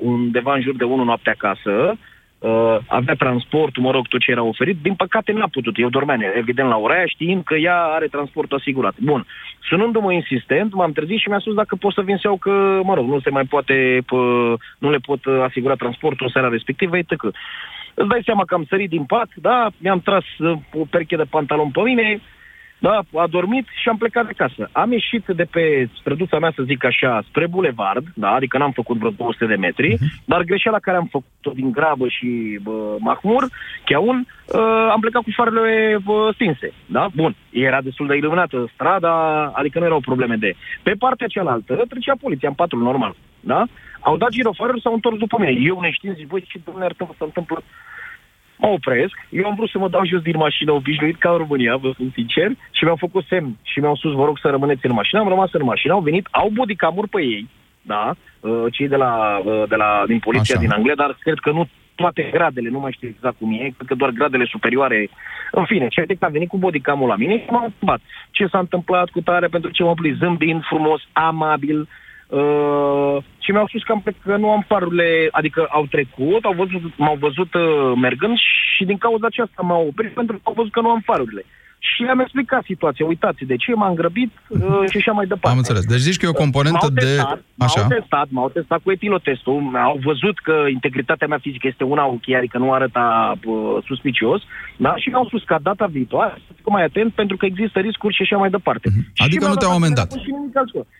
[0.00, 1.70] undeva în jur de 1 noapte acasă.
[1.70, 1.98] uh,
[2.86, 4.76] avea transportul, mă rog, tot ce era oferit.
[4.82, 5.78] Din păcate n-a putut.
[5.78, 8.94] Eu dormeam, evident, la ora aia, știind că ea are transportul asigurat.
[8.98, 9.26] Bun.
[9.68, 12.94] Sunându-mă insistent, m-am trezit și mi-a spus dacă pot să vin să iau că, mă
[12.94, 14.16] rog, nu se mai poate, pă,
[14.78, 17.22] nu le pot uh, asigura transportul în seara respectivă, etc.
[17.94, 21.30] Îți dai seama că am sărit din pat, da, mi-am tras uh, o pereche de
[21.30, 22.20] pantalon pe mine,
[22.80, 24.68] da, a dormit și am plecat de casă.
[24.72, 28.96] Am ieșit de pe străduța mea, să zic așa, spre bulevard, da, adică n-am făcut
[28.96, 30.24] vreo 200 de metri, uh-huh.
[30.24, 33.48] dar greșeala care am făcut-o din grabă și bă, mahmur,
[33.84, 37.08] cheaun, uh, am plecat cu farele bă, stinse, da?
[37.14, 40.54] Bun, era destul de iluminată strada, adică nu erau probleme de...
[40.82, 43.64] Pe partea cealaltă trecea poliția în patrul normal, da?
[44.00, 45.60] Au dat girofarul, s-au întors după mine.
[45.60, 47.62] Eu neștiind zic, băi, ce domnule se întâmplă?
[48.60, 51.76] Mă opresc, eu am vrut să mă dau jos din mașină obișnuit ca în România,
[51.76, 54.92] vă spun sincer, și mi-au făcut semn și mi-au spus, vă rog să rămâneți în
[54.92, 57.48] mașină, am rămas în mașină, au venit, au bodicamuri pe ei,
[57.82, 60.64] da, uh, cei de la, uh, de la din poliția Așa.
[60.64, 63.88] din Anglia, dar cred că nu toate gradele, nu mai știu exact cum e, cred
[63.88, 65.08] că doar gradele superioare.
[65.50, 69.08] În fine, și a venit cu bodicamul la mine și m-a întrebat ce s-a întâmplat
[69.10, 71.88] cu tare, pentru ce mă plin zâmbind frumos, amabil,
[72.30, 76.96] Uh, și mi-au spus că, am, că nu am farurile, adică au trecut, au văzut,
[76.96, 78.36] m-au văzut uh, mergând
[78.76, 81.44] și din cauza aceasta m-au oprit pentru că au văzut că nu am farurile.
[81.88, 85.48] Și am explicat situația, uitați de ce m-am grăbit uh, și așa mai departe.
[85.56, 85.84] Am înțeles.
[85.84, 87.64] Deci zici că e o componentă m-au testat, de...
[87.64, 87.80] Așa.
[87.80, 92.26] M-au testat, m-au testat cu etilotestul, au văzut că integritatea mea fizică este una ok,
[92.36, 93.54] adică nu arăta uh,
[93.86, 94.40] suspicios,
[94.76, 94.96] da?
[94.96, 98.22] și mi-au spus că data viitoare să fiu mai atent pentru că există riscuri și
[98.22, 98.88] așa mai departe.
[98.88, 99.24] Uh-huh.
[99.24, 100.08] Adică nu te-au amendat.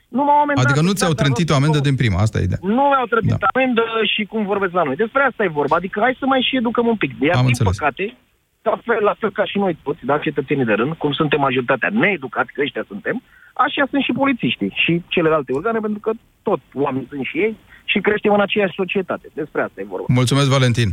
[0.09, 0.65] Nu m-au amendat.
[0.65, 2.59] Adică nu ți-au trântit o amendă din prima, asta e ideea.
[2.63, 3.47] Nu mi-au trântit da.
[3.55, 4.97] amendă și cum vorbesc la noi.
[4.97, 5.77] Despre asta e vorba.
[5.77, 7.11] Adică hai să mai și educăm un pic.
[7.21, 7.77] Iar Am din înțeles.
[7.77, 8.17] păcate,
[8.63, 11.91] la fel, la fel ca și noi toți, da, cetățenii de rând, cum suntem majoritatea
[11.93, 13.23] needucați, că ăștia suntem,
[13.55, 16.11] așa sunt și polițiștii și celelalte organe, pentru că
[16.43, 19.29] tot oameni sunt și ei și creștem în aceeași societate.
[19.33, 20.05] Despre asta e vorba.
[20.09, 20.89] Mulțumesc, Valentin.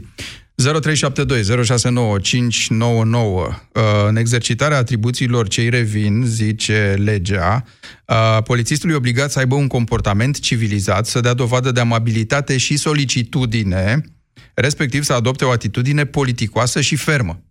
[0.55, 3.41] 0372 069 599.
[3.41, 7.63] Uh, În exercitarea atribuțiilor ce îi revin, zice legea,
[8.07, 12.77] uh, polițistul e obligat să aibă un comportament civilizat, să dea dovadă de amabilitate și
[12.77, 14.01] solicitudine,
[14.53, 17.41] respectiv să adopte o atitudine politicoasă și fermă.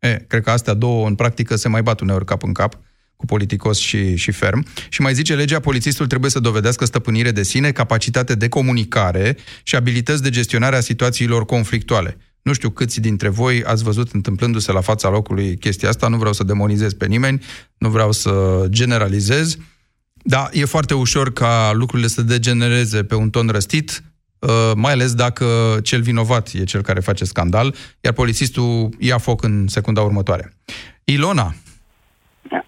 [0.00, 2.78] E, cred că astea două în practică se mai bat uneori cap în cap
[3.16, 4.66] cu politicos și, și ferm.
[4.88, 9.76] Și mai zice legea, polițistul trebuie să dovedească stăpânire de sine, capacitate de comunicare și
[9.76, 12.16] abilități de gestionare a situațiilor conflictuale.
[12.42, 16.32] Nu știu câți dintre voi ați văzut întâmplându-se la fața locului chestia asta, nu vreau
[16.32, 17.42] să demonizez pe nimeni,
[17.78, 19.56] nu vreau să generalizez,
[20.12, 24.09] dar e foarte ușor ca lucrurile să degenereze pe un ton răstit, uh,
[24.76, 25.46] mai ales dacă
[25.82, 30.52] cel vinovat e cel care face scandal, iar polițistul ia foc în secunda următoare.
[31.04, 31.54] Ilona,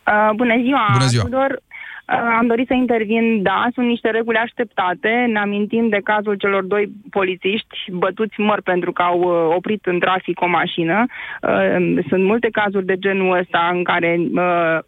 [0.06, 1.22] Uh, bună ziua, Bună ziua.
[1.24, 1.60] Tudor.
[2.08, 5.08] Uh, am dorit să intervin, da, sunt niște reguli așteptate.
[5.28, 9.98] Ne amintim de cazul celor doi polițiști bătuți măr pentru că au uh, oprit în
[9.98, 11.04] trafic o mașină.
[11.42, 14.78] Uh, sunt multe cazuri de genul ăsta în care uh,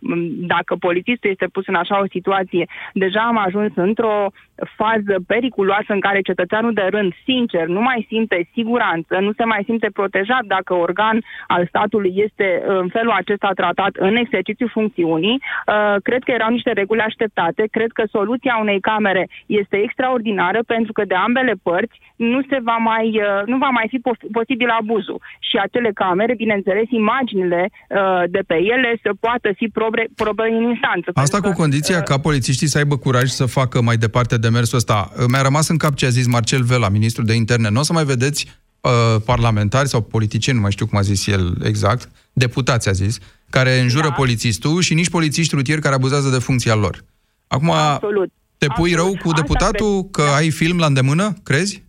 [0.47, 4.31] dacă polițistul este pus în așa o situație, deja am ajuns într-o
[4.77, 9.63] fază periculoasă în care cetățeanul de rând, sincer, nu mai simte siguranță, nu se mai
[9.65, 15.43] simte protejat dacă organ al statului este în felul acesta tratat în exercițiul funcțiunii.
[15.67, 17.63] Uh, Cred că erau niște reguli așteptate.
[17.77, 19.25] Cred că soluția unei camere
[19.61, 23.87] este extraordinară pentru că de ambele părți nu se va mai, uh, nu va mai
[23.93, 25.19] fi pos- posibil abuzul.
[25.49, 30.63] Și acele camere, bineînțeles, imaginile uh, de pe ele să poată fi probe, probe în
[30.73, 31.09] instanță.
[31.15, 34.99] Asta cu condiția ca polițiștii să aibă curaj să facă mai departe demersul ăsta.
[35.31, 37.69] Mi-a rămas în cap ce a zis Marcel Vela, ministrul de interne.
[37.71, 38.41] Nu o să mai vedeți
[38.81, 38.91] uh,
[39.25, 43.19] parlamentari sau politicieni, nu mai știu cum a zis el exact, deputați a zis,
[43.55, 44.13] care înjură da.
[44.13, 47.05] polițistul și nici polițiști rutieri care abuzează de funcția lor.
[47.47, 48.31] Acum, Absolut.
[48.59, 48.97] te pui Absolut.
[48.97, 50.27] rău cu Asta deputatul cred.
[50.27, 51.83] că ai film la îndemână, crezi?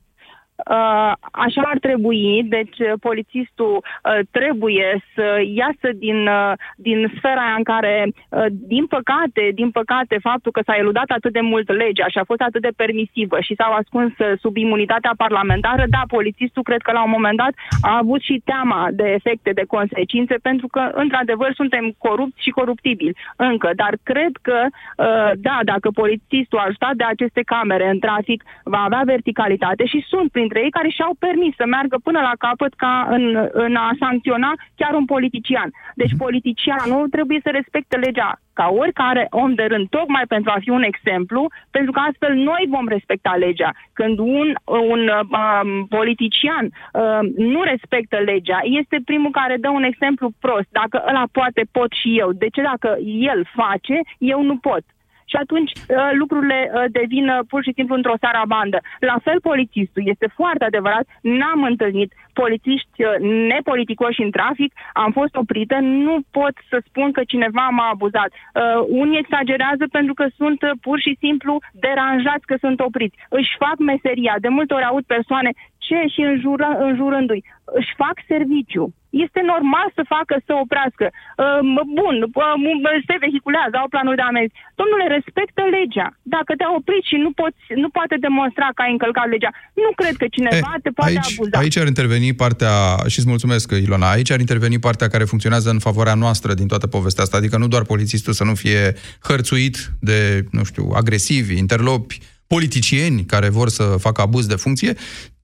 [0.55, 7.41] Uh, așa ar trebui, deci uh, polițistul uh, trebuie să iasă din, uh, din sfera
[7.41, 11.71] aia în care, uh, din păcate, din păcate, faptul că s-a eludat atât de mult
[11.71, 16.01] legea și a fost atât de permisivă și s-au ascuns uh, sub imunitatea parlamentară, da,
[16.07, 20.35] polițistul cred că la un moment dat a avut și teama de efecte, de consecințe,
[20.41, 26.59] pentru că, într-adevăr, suntem corupți și coruptibili încă, dar cred că, uh, da, dacă polițistul
[26.59, 31.13] ajutat de aceste camere în trafic va avea verticalitate și sunt printre ei care și-au
[31.19, 35.69] permis să meargă până la capăt ca în, în a sancționa chiar un politician.
[35.95, 40.69] Deci politicianul trebuie să respecte legea ca oricare om de rând, tocmai pentru a fi
[40.69, 43.71] un exemplu, pentru că astfel noi vom respecta legea.
[43.93, 44.47] Când un,
[44.95, 50.67] un um, politician um, nu respectă legea, este primul care dă un exemplu prost.
[50.69, 52.29] Dacă ăla poate, pot și eu.
[52.31, 52.89] De ce dacă
[53.31, 54.83] el face, eu nu pot?
[55.25, 58.79] Și atunci uh, lucrurile uh, devin uh, pur și simplu într-o sarabandă.
[58.99, 63.13] La fel polițistul, este foarte adevărat, n-am întâlnit polițiști uh,
[63.53, 68.29] nepoliticoși în trafic, am fost oprită, nu pot să spun că cineva m-a abuzat.
[68.33, 71.53] Uh, unii exagerează pentru că sunt uh, pur și simplu
[71.85, 73.17] deranjați că sunt opriți.
[73.39, 74.33] Își fac meseria.
[74.45, 75.51] De multe ori aud persoane
[75.85, 77.45] ce și înjură, înjurându-i.
[77.79, 78.85] Își fac serviciu
[79.23, 81.05] este normal să facă să oprească.
[81.11, 81.59] Uh,
[81.99, 84.53] bun, uh, se vehiculează, au planuri de amenzi.
[84.79, 86.07] Domnule, respectă legea.
[86.35, 89.51] Dacă te-a oprit și nu, poți, nu poate demonstra că ai încălcat legea,
[89.83, 91.55] nu cred că cineva e, te poate aici, abuza.
[91.63, 92.75] Aici ar interveni partea,
[93.11, 96.87] și îți mulțumesc, Ilona, aici ar interveni partea care funcționează în favoarea noastră din toată
[96.95, 98.81] povestea asta, adică nu doar polițistul să nu fie
[99.27, 99.75] hărțuit
[100.09, 100.17] de,
[100.57, 102.17] nu știu, agresivi, interlopi,
[102.47, 104.93] politicieni care vor să facă abuz de funcție,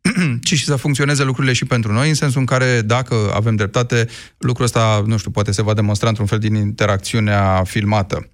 [0.43, 4.07] ci și să funcționeze lucrurile și pentru noi, în sensul în care, dacă avem dreptate,
[4.37, 8.29] lucrul ăsta, nu știu, poate se va demonstra într-un fel din interacțiunea filmată.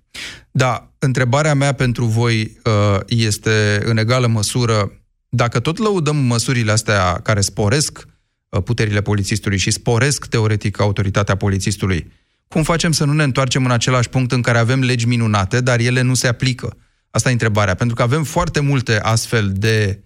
[0.51, 4.91] Da, întrebarea mea pentru voi uh, este în egală măsură,
[5.29, 8.05] dacă tot lăudăm măsurile astea care sporesc
[8.49, 12.11] uh, puterile polițistului și sporesc teoretic autoritatea polițistului,
[12.47, 15.79] cum facem să nu ne întoarcem în același punct în care avem legi minunate, dar
[15.79, 16.77] ele nu se aplică?
[17.09, 20.01] Asta e întrebarea, pentru că avem foarte multe astfel de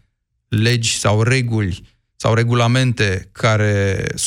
[0.52, 1.76] legi sau reguli
[2.24, 3.08] sau regulamente
[3.44, 3.76] care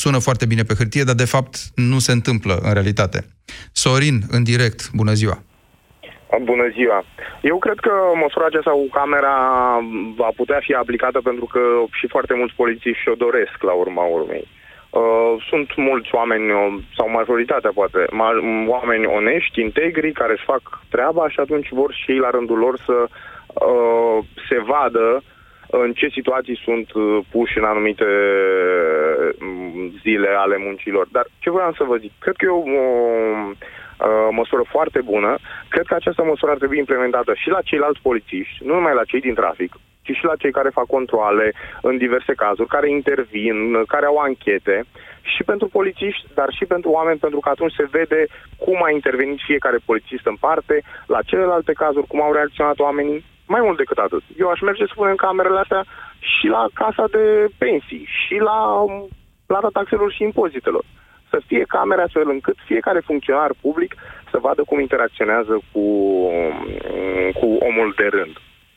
[0.01, 3.19] sună foarte bine pe hârtie, dar de fapt nu se întâmplă în realitate.
[3.83, 5.37] Sorin, în direct, bună ziua!
[6.51, 6.99] Bună ziua!
[7.41, 9.37] Eu cred că măsura aceasta cu camera
[10.21, 11.59] va putea fi aplicată pentru că
[11.99, 14.45] și foarte mulți polițiști și-o doresc la urma urmei.
[14.89, 17.99] Uh, sunt mulți oameni, uh, sau majoritatea poate,
[18.67, 22.75] oameni onești, integri, care își fac treaba și atunci vor și ei la rândul lor
[22.87, 24.17] să uh,
[24.49, 25.34] se vadă uh,
[25.83, 29.35] în ce situații sunt uh, puși în anumite uh,
[30.01, 31.07] zile ale muncilor.
[31.11, 32.11] Dar ce vreau să vă zic?
[32.19, 32.63] Cred că e o,
[34.27, 35.37] o măsură foarte bună.
[35.69, 39.19] Cred că această măsură ar trebui implementată și la ceilalți polițiști, nu numai la cei
[39.19, 44.05] din trafic, ci și la cei care fac controle în diverse cazuri, care intervin, care
[44.05, 44.83] au anchete
[45.21, 48.25] și pentru polițiști, dar și pentru oameni, pentru că atunci se vede
[48.57, 53.61] cum a intervenit fiecare polițist în parte, la celelalte cazuri, cum au reacționat oamenii mai
[53.63, 54.23] mult decât atât.
[54.37, 55.83] Eu aș merge, spune, în camerele astea
[56.19, 57.25] și la casa de
[57.57, 58.59] pensii, și la
[59.45, 60.83] plata taxelor și impozitelor.
[61.29, 63.95] Să fie camere astfel încât fiecare funcționar public
[64.31, 65.85] să vadă cum interacționează cu,
[67.39, 68.35] cu omul de rând.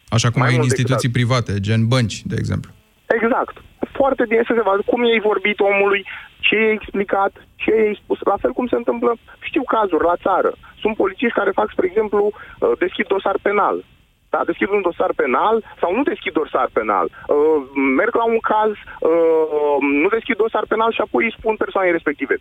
[0.09, 2.71] Așa cum mai ai în instituții private, gen bănci, de exemplu.
[3.07, 3.57] Exact.
[3.99, 6.03] Foarte bine să se vadă cum i-ai vorbit omului,
[6.41, 8.19] ce i-ai explicat, ce i-ai spus.
[8.33, 10.53] La fel cum se întâmplă, știu cazuri la țară.
[10.81, 13.77] Sunt polițiști care fac, spre exemplu, uh, deschid dosar penal
[14.33, 17.07] da, deschid un dosar penal sau nu deschid dosar penal.
[17.11, 17.59] Uh,
[17.99, 18.73] merg la un caz,
[19.11, 22.35] uh, nu deschid dosar penal și apoi îi spun persoanei respective.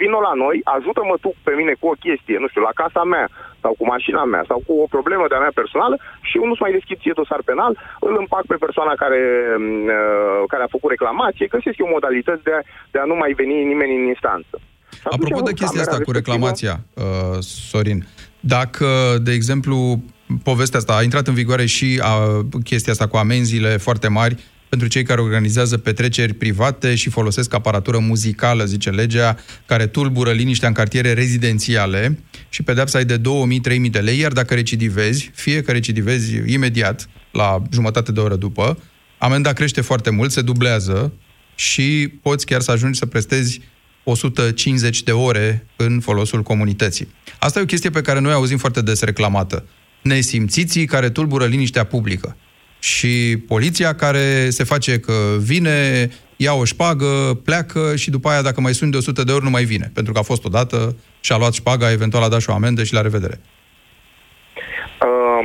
[0.00, 3.26] Vino la noi, ajută-mă tu pe mine cu o chestie, nu știu, la casa mea
[3.62, 5.96] sau cu mașina mea sau cu o problemă de-a mea personală
[6.28, 7.72] și eu nu-ți mai deschid ție dosar penal,
[8.08, 9.20] îl împac pe persoana care,
[9.60, 12.60] uh, care a făcut reclamație, găsesc eu modalități de a,
[12.92, 14.54] de a nu mai veni nimeni în instanță.
[15.04, 17.38] Apropo de chestia asta cu reclamația, uh,
[17.70, 18.00] Sorin,
[18.40, 18.86] dacă,
[19.26, 19.76] de exemplu,
[20.42, 24.36] povestea asta a intrat în vigoare și a, chestia asta cu amenziile foarte mari
[24.70, 30.68] pentru cei care organizează petreceri private și folosesc aparatură muzicală, zice legea, care tulbură liniștea
[30.68, 35.72] în cartiere rezidențiale și pedepsa e de 2000-3000 de lei, iar dacă recidivezi, fie că
[35.72, 38.78] recidivezi imediat, la jumătate de oră după,
[39.18, 41.12] amenda crește foarte mult, se dublează
[41.54, 43.60] și poți chiar să ajungi să prestezi
[44.04, 47.08] 150 de ore în folosul comunității.
[47.38, 49.64] Asta e o chestie pe care noi auzim foarte des reclamată
[50.02, 52.36] nesimțiții care tulbură liniștea publică.
[52.78, 58.60] Și poliția care se face că vine, ia o șpagă, pleacă și după aia, dacă
[58.60, 59.90] mai sunt de 100 de ori, nu mai vine.
[59.94, 62.82] Pentru că a fost odată și a luat șpaga, eventual a dat și o amendă
[62.84, 63.36] și la revedere.
[65.06, 65.42] Uh,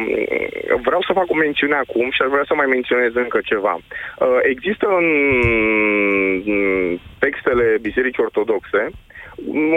[0.87, 3.75] vreau să fac o mențiune acum și aș vrea să mai menționez încă ceva.
[3.75, 5.07] Uh, există în
[7.19, 8.81] textele Bisericii Ortodoxe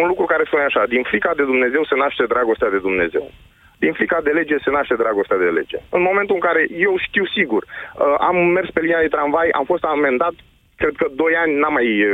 [0.00, 3.30] un lucru care spune așa, din frica de Dumnezeu se naște dragostea de Dumnezeu
[3.78, 5.78] din frica de lege se naște dragostea de lege.
[5.96, 9.64] În momentul în care eu știu sigur, uh, am mers pe linia de tramvai, am
[9.64, 10.34] fost amendat,
[10.76, 12.12] cred că doi ani n-am mai uh,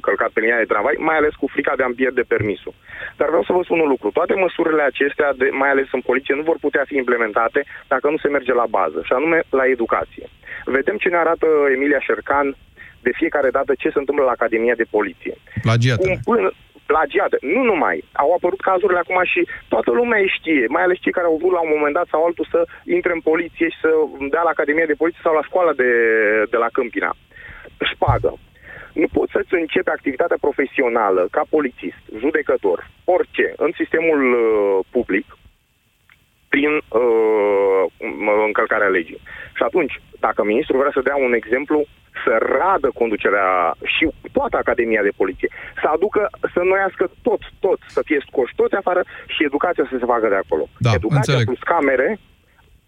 [0.00, 2.74] călcat pe linia de tramvai, mai ales cu frica de a-mi pierde permisul.
[3.18, 4.10] Dar vreau să vă spun un lucru.
[4.10, 7.60] Toate măsurile acestea, de, mai ales în poliție, nu vor putea fi implementate
[7.92, 10.26] dacă nu se merge la bază, și anume la educație.
[10.64, 12.56] Vedem ce ne arată Emilia Șercan
[13.06, 15.34] de fiecare dată ce se întâmplă la Academia de Poliție.
[15.62, 16.06] Plagiată.
[16.06, 16.48] Cum până,
[16.86, 17.36] plagiate.
[17.40, 18.04] Nu numai.
[18.12, 21.52] Au apărut cazurile acum și toată lumea îi știe, mai ales cei care au vrut
[21.52, 23.90] la un moment dat sau altul să intre în poliție și să
[24.30, 25.90] dea la Academia de Poliție sau la școala de,
[26.52, 27.12] de la Câmpina.
[27.92, 28.32] Șpagă.
[28.92, 35.26] Nu poți să-ți începi activitatea profesională ca polițist, judecător, orice, în sistemul uh, public,
[36.48, 37.36] prin uh,
[38.96, 39.20] legii.
[39.56, 41.78] Și atunci, dacă ministrul vrea să dea un exemplu,
[42.26, 43.48] să radă conducerea
[43.94, 44.04] și
[44.36, 46.22] toată Academia de Poliție, să aducă,
[46.54, 49.02] să noiască tot, tot, să fie scoși toți afară
[49.34, 50.64] și educația să se facă de acolo.
[50.86, 51.46] Da, educația înțeleg.
[51.48, 52.08] plus camere,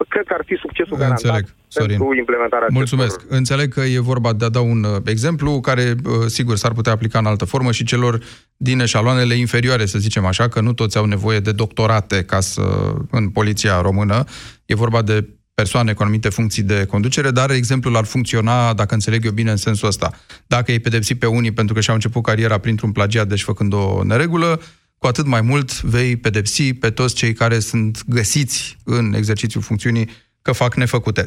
[0.09, 1.88] cred că ar fi succesul garantat Înțeleg, Sorin.
[1.88, 3.16] pentru implementarea Mulțumesc.
[3.16, 6.72] acestor Înțeleg că e vorba de a da un uh, exemplu care, uh, sigur, s-ar
[6.72, 8.18] putea aplica în altă formă și celor
[8.57, 12.62] din eșaloanele inferioare, să zicem așa, că nu toți au nevoie de doctorate ca să,
[13.11, 14.24] în poliția română.
[14.66, 15.29] E vorba de
[15.61, 19.57] persoane cu anumite funcții de conducere, dar exemplul ar funcționa, dacă înțeleg eu bine, în
[19.57, 20.11] sensul ăsta.
[20.47, 24.03] Dacă îi pedepsi pe unii pentru că și-au început cariera printr-un plagiat, deci făcând o
[24.05, 24.61] neregulă,
[24.99, 30.11] cu atât mai mult vei pedepsi pe toți cei care sunt găsiți în exercițiul funcțiunii
[30.42, 31.27] că fac nefăcute.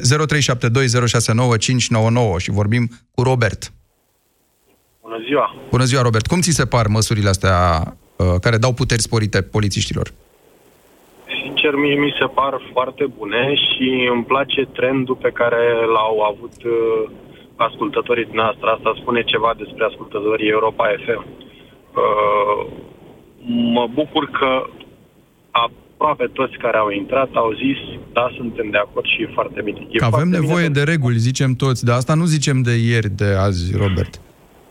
[2.36, 3.72] și vorbim cu Robert.
[5.02, 5.54] Bună ziua!
[5.70, 6.26] Bună ziua, Robert.
[6.26, 10.12] Cum ți se par măsurile astea uh, care dau puteri sporite polițiștilor?
[11.62, 15.62] Sincer, mie mi se par foarte bune și îmi place trendul pe care
[15.94, 17.10] l-au avut uh,
[17.56, 18.66] ascultătorii dumneavoastră.
[18.70, 21.22] Asta spune ceva despre ascultătorii Europa FM.
[21.24, 22.60] Uh,
[23.76, 24.50] mă bucur că
[25.50, 27.78] aproape toți care au intrat au zis,
[28.12, 29.80] da, suntem de acord și e foarte bine.
[29.90, 32.74] E Că avem foarte nevoie bine de reguli, zicem toți, dar asta nu zicem de
[32.90, 34.20] ieri, de azi, Robert.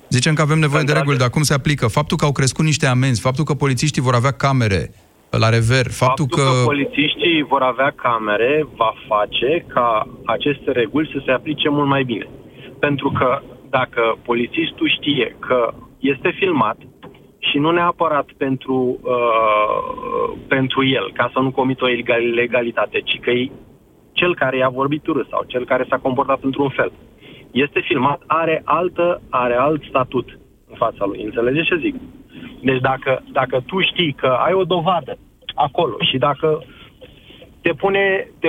[0.10, 1.88] Zicem că avem nevoie de reguli, dar cum se aplică?
[1.88, 4.84] Faptul că au crescut niște amenzi, faptul că polițiștii vor avea camere
[5.38, 6.42] la rever, faptul, Faptul că...
[6.42, 12.04] că polițiștii vor avea camere va face ca aceste reguli să se aplice mult mai
[12.04, 12.28] bine.
[12.80, 16.78] Pentru că dacă polițistul știe că este filmat
[17.40, 23.30] și nu neapărat pentru, uh, pentru el, ca să nu comită o ilegalitate, ci că
[23.30, 23.52] e
[24.12, 26.92] cel care i-a vorbit urât sau cel care s-a comportat într-un fel,
[27.52, 30.40] este filmat, are, altă, are alt statut
[30.70, 31.24] în fața lui.
[31.24, 31.96] Înțelegeți ce zic?
[32.62, 35.18] Deci dacă, dacă tu știi că ai o dovadă
[35.56, 36.64] acolo și dacă
[37.62, 38.48] te pune, te,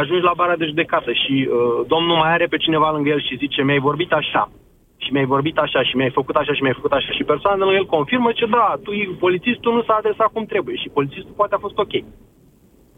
[0.00, 3.36] ajungi la bara de judecată și uh, domnul mai are pe cineva lângă el și
[3.36, 4.50] zice mi-ai vorbit așa
[4.96, 7.62] și mi-ai vorbit așa și mi-ai făcut așa și mi-ai făcut așa și persoana de
[7.62, 11.54] lângă el confirmă că da, tu, polițistul nu s-a adresat cum trebuie și polițistul poate
[11.54, 11.94] a fost ok.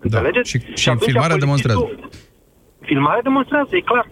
[0.01, 0.53] Înțelegeți?
[0.53, 0.59] Da.
[0.59, 1.85] Și, și, și filmarea demonstrează.
[2.81, 4.07] Filmarea demonstrează, e clar.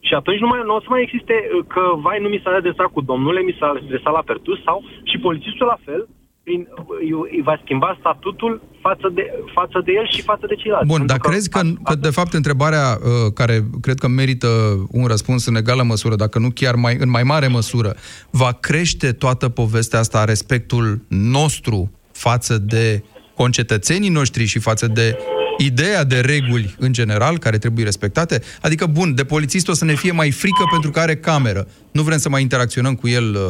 [0.00, 2.50] Și atunci nu, mai, nu o să mai existe uh, că, vai, nu mi s-a
[2.50, 6.08] adresat cu domnule, mi s-a adresat la pertus sau și polițistul la fel,
[6.42, 9.22] prin, uh, îi va schimba statutul față de,
[9.54, 10.86] față de el și față de ceilalți.
[10.86, 14.48] Bun, dar că crezi că, că, de fapt, întrebarea uh, care cred că merită
[14.90, 17.94] un răspuns în egală măsură, dacă nu chiar mai, în mai mare măsură,
[18.30, 23.02] va crește toată povestea asta respectul nostru față de
[23.34, 25.16] concetățenii noștri și față de
[25.58, 28.40] ideea de reguli în general care trebuie respectate?
[28.62, 31.66] Adică, bun, de polițist o să ne fie mai frică pentru că are cameră.
[31.92, 33.40] Nu vrem să mai interacționăm cu el uh,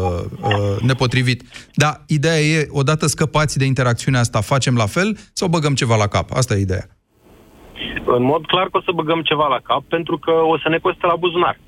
[0.42, 1.42] uh, nepotrivit.
[1.74, 6.06] Dar ideea e, odată scăpați de interacțiunea asta, facem la fel sau băgăm ceva la
[6.06, 6.30] cap?
[6.32, 6.86] Asta e ideea.
[8.06, 10.78] În mod clar că o să băgăm ceva la cap pentru că o să ne
[10.78, 11.58] coste la buzunar.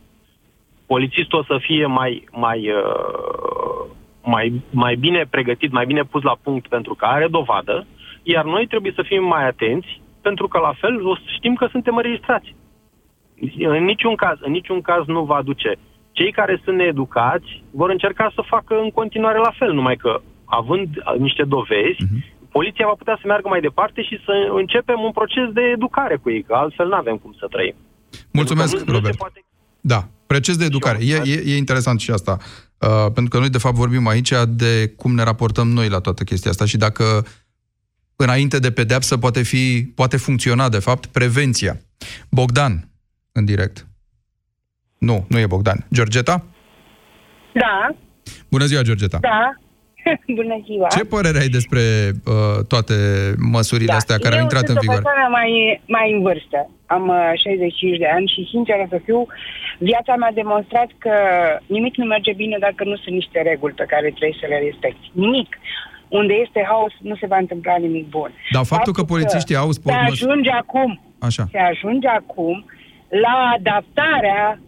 [0.87, 3.91] Polițistul o să fie mai, mai, uh,
[4.23, 7.87] mai, mai bine pregătit, mai bine pus la punct pentru că are dovadă,
[8.23, 11.67] iar noi trebuie să fim mai atenți pentru că la fel o să știm că
[11.71, 12.55] suntem înregistrați.
[13.59, 15.73] În niciun caz, în niciun caz nu va duce.
[16.13, 20.89] Cei care sunt needucați vor încerca să facă în continuare la fel, numai că având
[21.19, 22.49] niște dovezi, uh-huh.
[22.51, 26.31] poliția va putea să meargă mai departe și să începem un proces de educare cu
[26.31, 27.75] ei, că altfel nu avem cum să trăim.
[28.33, 29.15] Mulțumesc, nu, Robert.
[29.15, 29.45] Nu poate...
[29.81, 30.99] Da, proces de educare.
[31.01, 32.37] E, e, e interesant și asta.
[32.79, 36.25] Uh, pentru că noi, de fapt, vorbim aici de cum ne raportăm noi la toată
[36.25, 37.05] chestia asta și dacă
[38.21, 41.81] înainte de pedeapsă poate, fi, poate funcționa, de fapt, prevenția.
[42.31, 42.89] Bogdan,
[43.33, 43.87] în direct.
[44.99, 45.87] Nu, nu e Bogdan.
[45.93, 46.45] Georgeta?
[47.53, 47.89] Da.
[48.51, 49.19] Bună ziua, Georgeta.
[49.21, 49.55] Da.
[50.41, 50.89] Bună ziua.
[50.89, 52.95] Ce părere ai despre uh, toate
[53.57, 54.01] măsurile da.
[54.01, 55.03] astea care Eu au intrat în vigoare?
[55.05, 55.51] Eu sunt mai,
[55.87, 56.59] mai în vârstă.
[56.87, 59.27] Am uh, 65 de ani și, sincer să fiu,
[59.79, 61.15] viața mi-a demonstrat că
[61.67, 65.11] nimic nu merge bine dacă nu sunt niște reguli pe care trebuie să le respecti.
[65.13, 65.51] Nimic
[66.11, 68.31] unde este haos, nu se va întâmpla nimic bun.
[68.53, 69.97] Dar faptul, faptul că polițiștii că au sport...
[69.97, 71.45] Se ajunge acum, Așa.
[71.51, 72.65] se ajunge acum
[73.09, 74.61] la adaptarea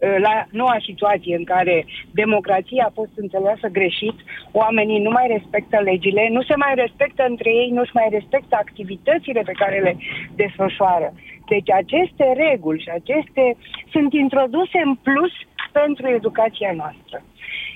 [0.00, 4.14] la noua situație în care democrația a fost înțeleasă greșit,
[4.52, 8.56] oamenii nu mai respectă legile, nu se mai respectă între ei, nu se mai respectă
[8.56, 9.96] activitățile pe care le
[10.34, 11.12] desfășoară.
[11.48, 13.56] Deci aceste reguli și aceste
[13.90, 15.32] sunt introduse în plus
[15.72, 17.22] pentru educația noastră.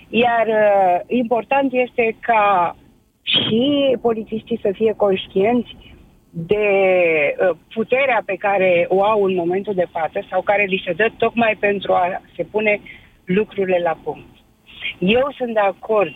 [0.08, 2.76] Iar uh, important este ca
[3.24, 5.76] și polițiștii să fie conștienți
[6.30, 6.66] de
[7.40, 11.08] uh, puterea pe care o au în momentul de față sau care li se dă
[11.18, 12.80] tocmai pentru a se pune
[13.24, 14.26] lucrurile la punct.
[14.98, 16.14] Eu sunt de acord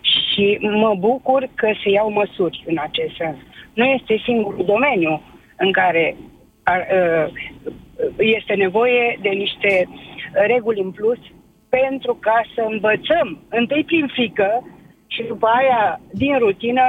[0.00, 3.36] și mă bucur că se iau măsuri în acest sens.
[3.72, 5.22] Nu este singurul domeniu
[5.56, 6.16] în care
[6.62, 7.32] ar, uh,
[8.18, 9.88] este nevoie de niște
[10.32, 11.18] reguli în plus
[11.68, 14.64] pentru ca să învățăm, întâi prin frică
[15.16, 16.84] și după aia din rutină,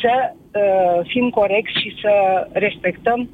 [0.00, 2.12] să uh, fim corecți și să
[2.52, 3.28] respectăm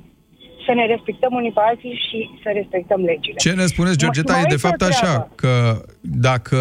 [0.66, 3.34] să ne respectăm unii pe alții și să respectăm legile.
[3.36, 6.58] Ce ne spuneți, Georgeta, e de fapt așa, că dacă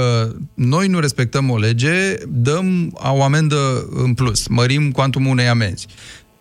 [0.54, 3.56] noi nu respectăm o lege, dăm o amendă
[4.04, 5.88] în plus, mărim cuantumul unei amenzi.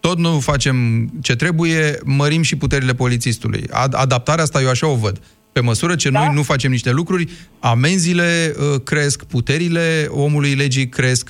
[0.00, 0.76] Tot nu facem
[1.22, 3.62] ce trebuie, mărim și puterile polițistului.
[3.62, 5.20] Ad- adaptarea asta eu așa o văd.
[5.56, 6.18] Pe măsură ce da?
[6.18, 7.24] noi nu facem niște lucruri,
[7.60, 9.84] amenziile uh, cresc, puterile
[10.24, 11.26] omului legii cresc.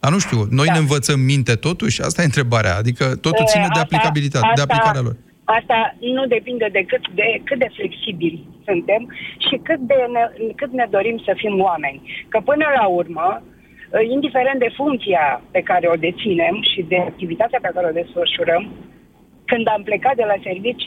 [0.00, 0.72] Dar nu știu, noi da.
[0.72, 1.96] ne învățăm minte totuși?
[2.08, 2.74] Asta e întrebarea.
[2.82, 5.16] Adică totul E, ține de asta- aplicabilitate, de asta- aplicarea lor.
[5.58, 5.78] Asta
[6.16, 9.02] nu depinde de cât de, cât de flexibili suntem
[9.46, 10.22] și cât, de ne,
[10.60, 11.98] cât ne dorim să fim oameni.
[12.32, 13.26] Că până la urmă,
[13.96, 15.24] ă, indiferent de funcția
[15.54, 18.62] pe care o deținem și de activitatea pe care o desfășurăm,
[19.50, 20.84] când am plecat de la servici,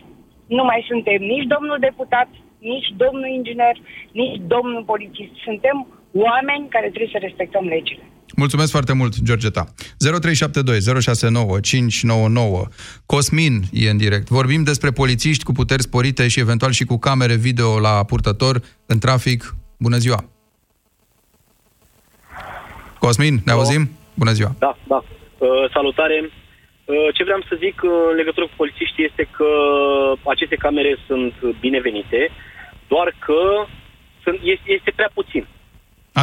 [0.58, 2.30] nu mai suntem nici domnul deputat,
[2.60, 3.76] nici domnul inginer,
[4.12, 5.34] nici domnul polițist.
[5.44, 8.04] Suntem oameni care trebuie să respectăm legile.
[8.36, 9.64] Mulțumesc foarte mult, Georgeta.
[9.98, 12.66] 0372 069 599.
[13.06, 14.28] Cosmin e în direct.
[14.28, 19.00] Vorbim despre polițiști cu puteri sporite și eventual și cu camere video la purtător în
[19.00, 19.56] trafic.
[19.80, 20.20] Bună ziua!
[23.00, 23.90] Cosmin, ne auzim?
[24.14, 24.52] Bună ziua!
[24.60, 25.04] Da, da.
[25.38, 26.30] Uh, salutare.
[26.86, 29.50] Uh, ce vreau să zic uh, în legătură cu polițiștii este că
[30.34, 32.30] aceste camere sunt binevenite,
[32.92, 33.42] doar că
[34.24, 35.44] sunt, este, este prea puțin.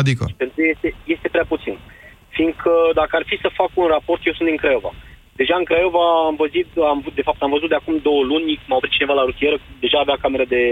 [0.01, 0.25] Adică?
[0.37, 1.77] Pentru că este, este prea puțin.
[2.37, 4.93] Fiindcă dacă ar fi să fac un raport, eu sunt din Craiova.
[5.41, 8.77] Deja în Craiova am văzut, am, de fapt am văzut de acum două luni, m-a
[8.77, 10.65] oprit cineva la rutieră, deja avea cameră de,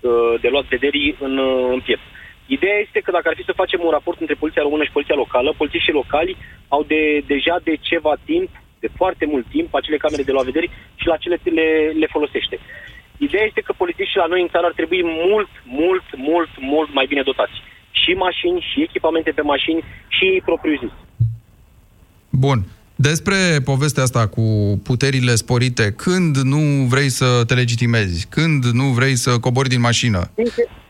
[0.00, 2.06] uh, de luat vederii în, uh, în piept.
[2.46, 5.14] Ideea este că dacă ar fi să facem un raport între poliția română și poliția
[5.14, 6.36] locală, polițiștii locali
[6.68, 8.48] au de, deja de ceva timp,
[8.80, 10.70] de foarte mult timp, acele camere de luat vederii
[11.00, 11.68] și la cele le,
[12.02, 12.58] le folosește.
[13.26, 17.06] Ideea este că polițiștii la noi în țară ar trebui mult, mult, mult, mult mai
[17.08, 17.56] bine dotați.
[18.00, 19.84] Și mașini, și echipamente pe mașini,
[20.16, 20.94] și ei propriu zis.
[22.30, 22.58] Bun.
[23.00, 24.42] Despre povestea asta cu
[24.82, 30.30] puterile sporite, când nu vrei să te legitimezi, când nu vrei să cobori din mașină,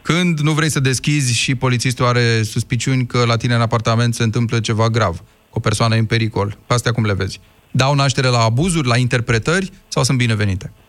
[0.02, 4.22] când nu vrei să deschizi și polițistul are suspiciuni că la tine în apartament se
[4.22, 5.18] întâmplă ceva grav,
[5.50, 6.58] cu o persoană în pericol.
[6.66, 7.40] Astea cum le vezi?
[7.70, 10.72] Dau naștere la abuzuri, la interpretări sau sunt binevenite?
[10.74, 10.87] Uh,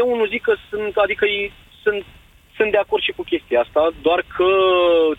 [0.00, 2.04] Eu nu zic că sunt, adică ei sunt,
[2.56, 4.50] sunt de acord și cu chestia asta, doar că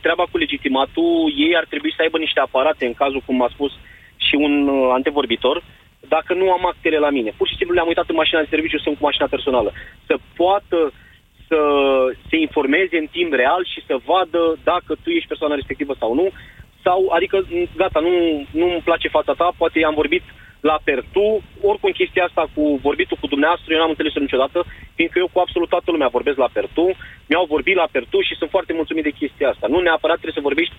[0.02, 3.72] treaba cu legitimatul, ei ar trebui să aibă niște aparate, în cazul, cum a spus
[4.28, 5.64] și un uh, antevorbitor,
[6.08, 7.32] dacă nu am actele la mine.
[7.38, 9.72] Pur și simplu le-am uitat în mașina de serviciu, sunt cu mașina personală.
[10.08, 10.94] Să poată
[11.48, 11.60] să
[12.30, 16.28] se informeze în timp real și să vadă dacă tu ești persoana respectivă sau nu,
[16.84, 18.12] sau, adică, m, gata, nu,
[18.52, 20.24] nu îmi place fața ta, poate am vorbit
[20.72, 21.26] la pertu,
[21.70, 24.58] oricum chestia asta cu vorbitul cu dumneavoastră, eu n-am înțeles-o niciodată,
[24.98, 26.86] fiindcă eu cu absolut toată lumea vorbesc la pertu,
[27.30, 29.66] mi-au vorbit la pertu și sunt foarte mulțumit de chestia asta.
[29.74, 30.76] Nu neapărat trebuie să vorbești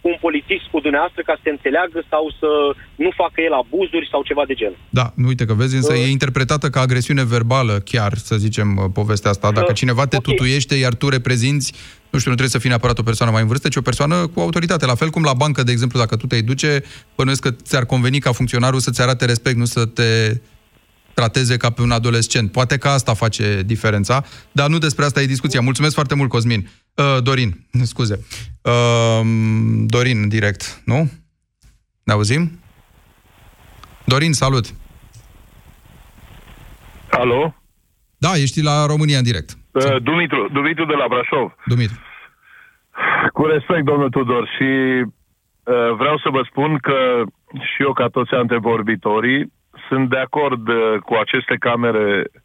[0.00, 2.50] cu un polițist cu dumneavoastră ca să te înțeleagă sau să
[3.04, 4.80] nu facă el abuzuri sau ceva de genul.
[5.00, 8.84] Da, nu uite că vezi, însă e interpretată ca agresiune verbală, chiar, să zicem, uh,
[9.00, 9.52] povestea asta.
[9.58, 10.22] Dacă Uh, cineva te ok.
[10.22, 11.68] tutuiește, iar tu reprezinți,
[12.14, 14.26] nu știu, nu trebuie să fii neapărat o persoană mai în vârstă, ci o persoană
[14.26, 14.86] cu autoritate.
[14.86, 16.82] La fel cum la bancă, de exemplu, dacă tu te-ai duce,
[17.16, 20.40] bănuiesc că ți-ar conveni ca funcționarul să-ți arate respect, nu să te
[21.14, 22.52] trateze ca pe un adolescent.
[22.52, 25.60] Poate că asta face diferența, dar nu despre asta e discuția.
[25.60, 26.70] Mulțumesc foarte mult, Cosmin.
[26.94, 28.24] Uh, Dorin, scuze.
[28.62, 29.20] Uh,
[29.86, 31.10] Dorin, în direct, nu?
[32.02, 32.60] Ne auzim?
[34.04, 34.74] Dorin, salut!
[37.10, 37.54] Alo?
[38.16, 39.56] Da, ești la România în direct.
[39.74, 41.54] Uh, Dumitru, Dumitru de la Brașov.
[41.66, 41.98] Dumitru.
[43.32, 44.70] Cu respect, domnul Tudor, și
[45.02, 47.22] uh, vreau să vă spun că
[47.60, 49.52] și eu, ca toți antevorbitorii,
[49.88, 52.43] sunt de acord uh, cu aceste camere uh,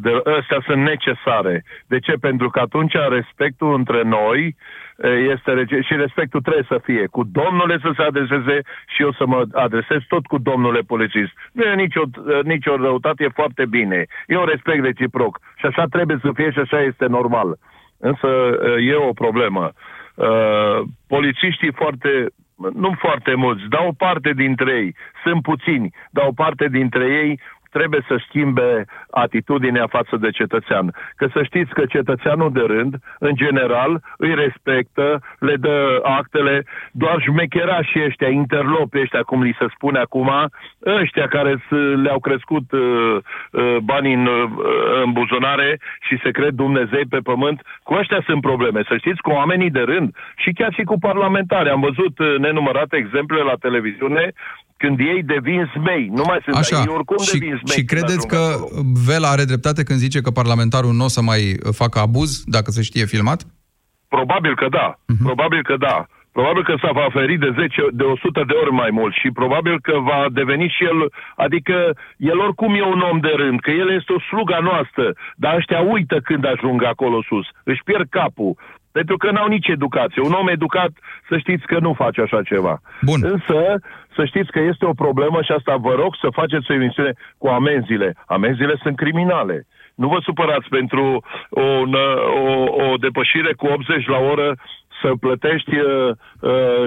[0.00, 1.64] de, astea sunt necesare.
[1.86, 2.12] De ce?
[2.12, 4.56] Pentru că atunci respectul între noi
[4.96, 9.12] uh, este rege- și respectul trebuie să fie cu domnule să se adreseze și eu
[9.12, 11.32] să mă adresez tot cu domnule polițist.
[11.52, 14.06] Nu e nicio, uh, nicio răutate, e foarte bine.
[14.26, 17.58] E un respect reciproc și așa trebuie să fie și așa este normal.
[17.98, 19.72] Însă uh, e o problemă.
[20.14, 22.26] Uh, polițiștii foarte,
[22.74, 27.40] nu foarte mulți, dar o parte dintre ei, sunt puțini, dar o parte dintre ei
[27.70, 30.94] trebuie să schimbe atitudinea față de cetățean.
[31.16, 37.16] Că să știți că cetățeanul de rând, în general, îi respectă, le dă actele, doar
[37.20, 40.30] șmecherașii ăștia, interlopi ăștia, cum li se spune acum,
[40.86, 42.80] ăștia care s- le-au crescut uh,
[43.52, 44.48] uh, banii în, uh,
[45.04, 48.82] în buzunare și se cred Dumnezei pe pământ, cu ăștia sunt probleme.
[48.88, 51.68] Să știți, cu oamenii de rând și chiar și cu parlamentari.
[51.70, 54.32] Am văzut uh, nenumărate exemple la televiziune
[54.82, 56.04] când ei devin smei.
[56.18, 56.76] Nu mai sunt, Așa.
[56.80, 58.82] ei oricum Și devin șmecher Și credeți ajung că acolo.
[59.06, 61.42] Vela are dreptate când zice că parlamentarul nu o să mai
[61.72, 63.46] facă abuz dacă se știe filmat?
[64.08, 64.98] Probabil că da.
[65.06, 65.24] Mhm.
[65.24, 66.06] Probabil că da.
[66.32, 69.80] Probabil că s-a va feri de 10, de 100 de ori mai mult și probabil
[69.80, 70.98] că va deveni și el,
[71.36, 71.76] adică
[72.16, 75.06] el oricum e un om de rând, că el este o sluga noastră,
[75.36, 78.56] dar ăștia uită când ajung acolo sus, își pierd capul,
[78.92, 80.22] pentru că n-au nici educație.
[80.22, 80.90] Un om educat,
[81.28, 82.80] să știți că nu face așa ceva.
[83.02, 83.20] Bun.
[83.22, 83.80] Însă,
[84.14, 87.46] să știți că este o problemă și asta vă rog să faceți o emisiune cu
[87.48, 88.16] amenziile.
[88.26, 89.66] Amenziile sunt criminale.
[89.94, 94.54] Nu vă supărați pentru o, o, o depășire cu 80 la oră
[95.02, 96.10] să plătești uh,
[96.40, 96.84] uh,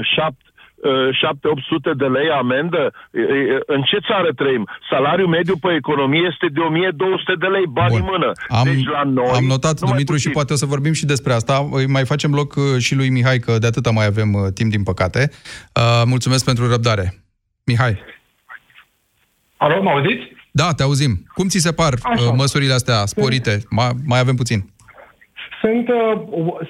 [0.84, 2.94] 7-800 de lei amendă?
[3.12, 4.64] E, e, În ce țară trăim?
[4.90, 8.32] Salariul mediu pe economie este de 1200 de lei bani în mână.
[8.48, 9.32] Am, deci la noi...
[9.36, 10.38] am notat, numai Dumitru, și puțin.
[10.38, 11.68] poate o să vorbim și despre asta.
[11.72, 14.70] Îi mai facem loc uh, și lui Mihai, că de atâta mai avem uh, timp,
[14.72, 15.32] din păcate.
[15.76, 17.06] Uh, mulțumesc pentru răbdare.
[17.66, 17.94] Mihai.
[19.58, 20.32] Alo, mă auziți?
[20.52, 21.24] Da, te auzim.
[21.34, 22.24] Cum ți se par Așa.
[22.24, 23.62] uh, măsurile astea sporite?
[23.70, 24.72] Mai, mai avem puțin.
[25.64, 26.22] Sunt, uh,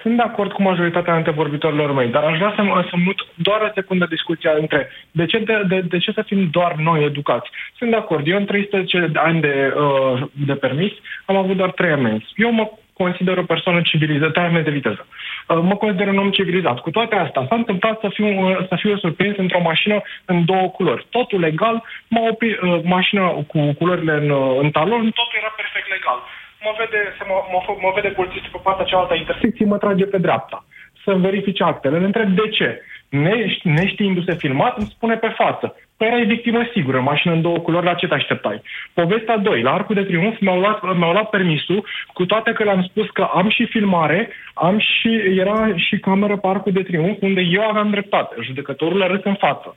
[0.02, 3.62] sunt de acord cu majoritatea antevorbitorilor mei, dar aș vrea să, mă- să mut doar
[3.62, 7.50] o secundă discuția între de ce, de, de, de ce să fim doar noi educați.
[7.78, 8.28] Sunt de acord.
[8.28, 10.92] Eu în 13 de ani de, uh, de permis
[11.26, 12.26] am avut doar 3 amenzi.
[12.36, 15.08] Eu mă consider o persoană civilizată, 3 amenzi de viteză.
[15.08, 16.80] Uh, mă consider un om civilizat.
[16.80, 20.70] Cu toate astea, s-a întâmplat să fiu, uh, să fiu surprins într-o mașină în două
[20.70, 21.06] culori.
[21.10, 25.90] Totul legal, m-a oprit uh, mașina cu culorile în, uh, în talon, totul era perfect
[25.90, 26.20] legal
[26.66, 30.06] mă vede, se mă, mă, mă vede polițistul pe partea cealaltă a intersecției, mă trage
[30.06, 30.66] pe dreapta.
[31.04, 31.98] Să verifice actele.
[32.00, 32.70] Le întreb de ce.
[33.10, 35.76] Ne, neștiindu-se filmat, îmi spune pe față.
[35.98, 38.62] Păi erai victimă sigură, mașină în două culori, la ce te așteptai?
[38.94, 39.62] Povestea 2.
[39.62, 43.22] La Arcul de Triunf mi-au luat, mi-au luat permisul, cu toate că le-am spus că
[43.34, 47.90] am și filmare, am și, era și cameră pe Arcul de Triunf, unde eu aveam
[47.90, 48.36] dreptate.
[48.42, 49.76] Judecătorul a râs în față.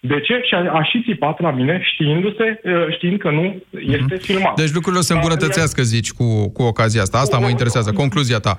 [0.00, 0.40] De ce?
[0.44, 4.54] Și a, a și țipat la mine știindu-se, uh, știind că nu este filmat.
[4.54, 7.18] Deci lucrurile o să îmbunătățească, zici, cu, cu ocazia asta.
[7.18, 7.92] Asta mă interesează.
[7.92, 8.56] Concluzia ta.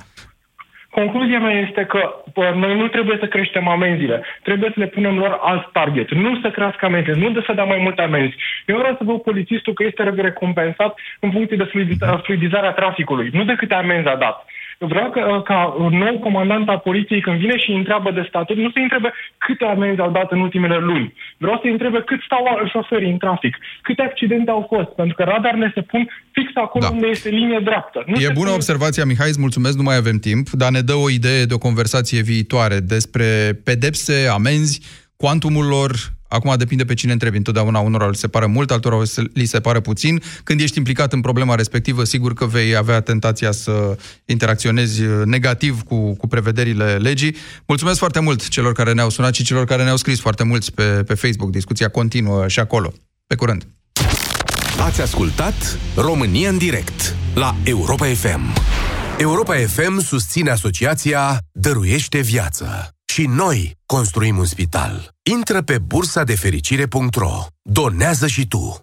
[0.89, 2.01] Concluzia mea este că
[2.33, 6.39] pă, noi nu trebuie să creștem amenziile, trebuie să le punem lor alt target, nu
[6.41, 8.35] să crească amenziile, nu de să dea mai multe amenzi.
[8.65, 13.43] Eu vreau să văd polițistul că este recompensat în funcție de fluidiza- fluidizarea traficului, nu
[13.43, 14.45] de câte amenzi a dat.
[14.82, 15.59] Eu vreau că, ca
[16.03, 19.65] nou comandant al poliției, când vine și îi întreabă de statut, nu să-i întrebe câte
[19.65, 21.13] amenzi au dat în ultimele luni.
[21.38, 25.71] Vreau să-i întrebe cât stau șoferii în trafic, câte accidente au fost, pentru că radarele
[25.75, 26.91] se pun fix acolo da.
[26.91, 28.03] unde este linie dreaptă.
[28.05, 30.82] Nu E se bună pun- observația, Mihai, îți mulțumesc, nu mai avem timp, dar ne
[30.82, 33.25] dă o idee de o conversație viitoare despre
[33.63, 34.82] pedepse, amenzi,
[35.15, 35.91] cuantumul lor,
[36.32, 39.01] acum depinde pe cine întrebi, întotdeauna unora li se pare mult, altora
[39.34, 40.21] li se pare puțin.
[40.43, 46.15] Când ești implicat în problema respectivă, sigur că vei avea tentația să interacționezi negativ cu,
[46.15, 47.36] cu prevederile legii.
[47.67, 50.84] Mulțumesc foarte mult celor care ne-au sunat și celor care ne-au scris foarte mulți pe,
[50.84, 51.51] pe Facebook.
[51.51, 52.93] Discuția continuă și acolo.
[53.27, 53.67] Pe curând!
[54.79, 58.53] Ați ascultat România în direct la Europa FM.
[59.17, 62.95] Europa FM susține asociația Dăruiește Viață.
[63.12, 65.16] Și noi construim un spital.
[65.32, 67.45] Intră pe bursa de fericire.ro.
[67.62, 68.82] Donează și tu.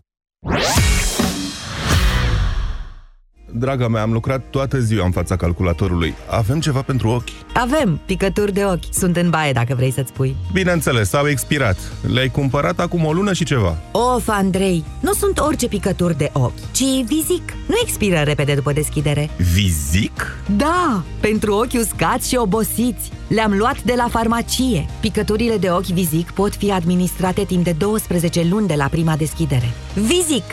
[3.52, 6.14] Draga mea, am lucrat toată ziua în fața calculatorului.
[6.30, 7.28] Avem ceva pentru ochi?
[7.54, 8.84] Avem picături de ochi.
[8.90, 10.36] Sunt în baie, dacă vrei să-ți pui.
[10.52, 11.76] Bineînțeles, au expirat.
[12.12, 13.76] Le-ai cumpărat acum o lună și ceva.
[13.92, 17.52] Of, Andrei, nu sunt orice picături de ochi, ci Vizic.
[17.66, 19.30] Nu expiră repede după deschidere.
[19.52, 20.36] Vizic?
[20.56, 23.12] Da, pentru ochi uscați și obosiți.
[23.28, 24.86] Le-am luat de la farmacie.
[25.00, 29.70] Picăturile de ochi Vizic pot fi administrate timp de 12 luni de la prima deschidere.
[29.94, 30.44] Vizic!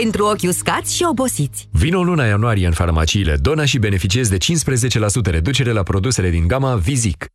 [0.00, 1.68] Pentru ochi uscați și obosiți.
[1.70, 6.74] Vino luna ianuarie în farmaciile Dona și beneficiezi de 15% reducere la produsele din gama
[6.74, 7.26] Vizic.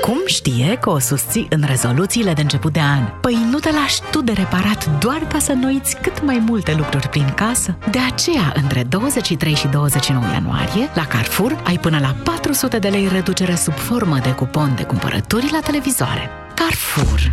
[0.00, 3.02] Cum știe că o susții în rezoluțiile de început de an?
[3.20, 7.08] Păi nu te lași tu de reparat doar ca să noiți cât mai multe lucruri
[7.08, 7.78] prin casă?
[7.90, 13.08] De aceea, între 23 și 29 ianuarie, la Carrefour ai până la 400 de lei
[13.12, 16.30] reducere sub formă de cupon de cumpărături la televizoare.
[16.54, 17.32] Carrefour.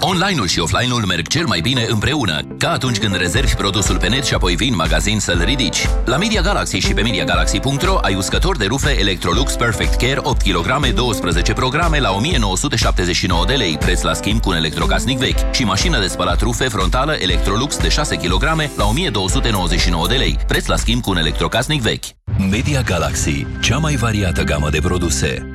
[0.00, 4.24] Online-ul și offline-ul merg cel mai bine împreună, ca atunci când rezervi produsul pe net
[4.24, 5.86] și apoi vii în magazin să-l ridici.
[6.04, 10.92] La Media Galaxy și pe MediaGalaxy.ro ai uscător de rufe Electrolux Perfect Care 8 kg
[10.94, 16.00] 12 programe la 1979 de lei, preț la schimb cu un electrocasnic vechi și mașină
[16.00, 18.42] de spălat rufe frontală Electrolux de 6 kg
[18.76, 22.04] la 1299 de lei, preț la schimb cu un electrocasnic vechi.
[22.50, 25.46] Media Galaxy, cea mai variată gamă de produse.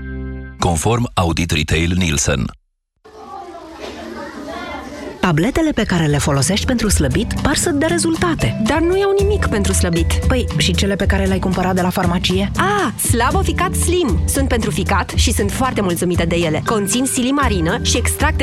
[0.59, 2.45] Conform Audit Retail Nielsen.
[5.27, 8.61] Tabletele pe care le folosești pentru slăbit par să dea rezultate.
[8.63, 10.13] Dar nu iau nimic pentru slăbit.
[10.27, 12.51] Păi, și cele pe care le-ai cumpărat de la farmacie?
[12.57, 14.19] Ah, Slabo Ficat Slim!
[14.25, 16.61] Sunt pentru ficat și sunt foarte mulțumită de ele.
[16.65, 18.35] Conțin silimarină și extracte